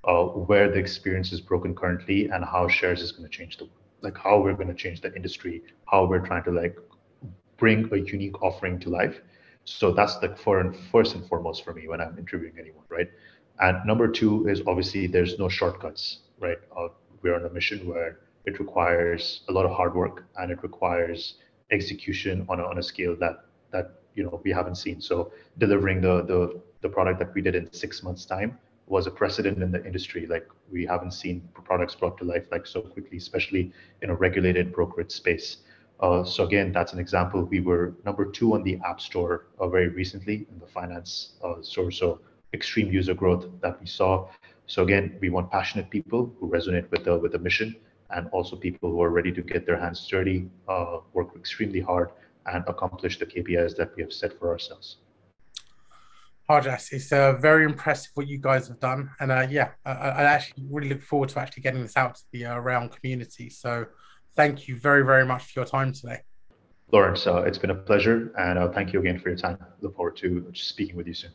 uh, 0.04 0.24
where 0.24 0.70
the 0.70 0.78
experience 0.78 1.32
is 1.32 1.40
broken 1.40 1.74
currently 1.74 2.28
and 2.28 2.44
how 2.44 2.68
shares 2.68 3.02
is 3.02 3.12
going 3.12 3.28
to 3.28 3.36
change 3.36 3.58
the 3.58 3.68
like 4.00 4.16
how 4.16 4.40
we're 4.40 4.54
going 4.54 4.68
to 4.68 4.80
change 4.84 5.00
the 5.00 5.14
industry 5.14 5.62
how 5.86 6.04
we're 6.06 6.24
trying 6.24 6.44
to 6.44 6.50
like 6.50 6.76
bring 7.58 7.92
a 7.92 7.96
unique 7.96 8.42
offering 8.42 8.78
to 8.80 8.88
life. 8.88 9.20
So 9.64 9.92
that's 9.92 10.16
the 10.16 10.34
first 10.90 11.14
and 11.14 11.26
foremost 11.28 11.64
for 11.64 11.74
me 11.74 11.88
when 11.88 12.00
I'm 12.00 12.18
interviewing 12.18 12.54
anyone, 12.58 12.84
right? 12.88 13.10
And 13.60 13.84
number 13.84 14.08
two 14.08 14.48
is 14.48 14.62
obviously 14.66 15.06
there's 15.06 15.38
no 15.38 15.48
shortcuts, 15.48 16.20
right? 16.40 16.58
Uh, 16.74 16.88
we're 17.22 17.34
on 17.34 17.44
a 17.44 17.50
mission 17.50 17.86
where 17.86 18.20
it 18.46 18.58
requires 18.58 19.42
a 19.48 19.52
lot 19.52 19.66
of 19.66 19.72
hard 19.72 19.94
work 19.94 20.24
and 20.38 20.50
it 20.50 20.62
requires 20.62 21.34
execution 21.70 22.46
on 22.48 22.60
a, 22.60 22.64
on 22.64 22.78
a 22.78 22.82
scale 22.82 23.14
that 23.16 23.44
that 23.70 24.00
you 24.14 24.22
know 24.22 24.40
we 24.44 24.50
haven't 24.50 24.76
seen. 24.76 25.00
So 25.00 25.32
delivering 25.58 26.00
the 26.00 26.22
the 26.22 26.60
the 26.80 26.88
product 26.88 27.18
that 27.18 27.34
we 27.34 27.42
did 27.42 27.54
in 27.54 27.70
six 27.72 28.02
months 28.02 28.24
time 28.24 28.58
was 28.86 29.06
a 29.06 29.10
precedent 29.10 29.62
in 29.62 29.70
the 29.70 29.84
industry. 29.84 30.26
Like 30.26 30.46
we 30.72 30.86
haven't 30.86 31.12
seen 31.12 31.46
products 31.52 31.94
brought 31.94 32.16
to 32.18 32.24
life 32.24 32.46
like 32.50 32.66
so 32.66 32.80
quickly, 32.80 33.18
especially 33.18 33.72
in 34.02 34.10
a 34.10 34.14
regulated 34.14 34.72
brokerage 34.72 35.12
space. 35.12 35.58
Uh, 36.00 36.22
so 36.24 36.44
again, 36.44 36.72
that's 36.72 36.92
an 36.92 37.00
example. 37.00 37.42
We 37.44 37.60
were 37.60 37.94
number 38.04 38.24
two 38.24 38.54
on 38.54 38.62
the 38.62 38.78
App 38.84 39.00
Store 39.00 39.46
uh, 39.58 39.68
very 39.68 39.88
recently 39.88 40.46
in 40.50 40.58
the 40.60 40.66
finance 40.66 41.32
uh, 41.42 41.60
store. 41.60 41.90
So 41.90 42.20
extreme 42.54 42.92
user 42.92 43.14
growth 43.14 43.46
that 43.62 43.80
we 43.80 43.86
saw. 43.86 44.28
So 44.66 44.82
again, 44.82 45.16
we 45.20 45.28
want 45.28 45.50
passionate 45.50 45.90
people 45.90 46.32
who 46.38 46.48
resonate 46.48 46.90
with 46.90 47.04
the 47.04 47.18
with 47.18 47.32
the 47.32 47.38
mission, 47.38 47.74
and 48.10 48.28
also 48.28 48.54
people 48.54 48.90
who 48.90 49.02
are 49.02 49.10
ready 49.10 49.32
to 49.32 49.42
get 49.42 49.66
their 49.66 49.78
hands 49.78 50.06
dirty, 50.06 50.48
uh, 50.68 50.98
work 51.14 51.34
extremely 51.34 51.80
hard, 51.80 52.10
and 52.46 52.64
accomplish 52.68 53.18
the 53.18 53.26
KPIs 53.26 53.76
that 53.76 53.94
we 53.96 54.02
have 54.02 54.12
set 54.12 54.38
for 54.38 54.50
ourselves. 54.50 54.98
Harjas, 56.48 56.92
it's 56.92 57.12
uh, 57.12 57.34
very 57.34 57.64
impressive 57.64 58.10
what 58.14 58.26
you 58.26 58.38
guys 58.38 58.68
have 58.68 58.80
done, 58.80 59.10
and 59.20 59.30
uh, 59.30 59.46
yeah, 59.50 59.70
I, 59.84 59.92
I, 59.92 60.22
actually 60.24 60.64
really 60.70 60.88
look 60.88 61.02
forward 61.02 61.28
to 61.30 61.40
actually 61.40 61.62
getting 61.62 61.82
this 61.82 61.96
out 61.96 62.14
to 62.14 62.22
the 62.32 62.42
Raion 62.44 62.90
community. 62.90 63.50
So 63.50 63.86
thank 64.38 64.68
you 64.68 64.78
very, 64.78 65.04
very 65.04 65.26
much 65.26 65.42
for 65.42 65.60
your 65.60 65.66
time 65.66 65.92
today. 65.92 66.20
Lawrence, 66.92 67.26
uh, 67.26 67.42
it's 67.42 67.58
been 67.58 67.70
a 67.70 67.74
pleasure, 67.74 68.32
and 68.38 68.58
uh, 68.58 68.70
thank 68.70 68.94
you 68.94 69.00
again 69.00 69.18
for 69.18 69.28
your 69.28 69.36
time. 69.36 69.58
Look 69.82 69.96
forward 69.96 70.16
to 70.18 70.50
speaking 70.54 70.96
with 70.96 71.06
you 71.06 71.12
soon. 71.12 71.32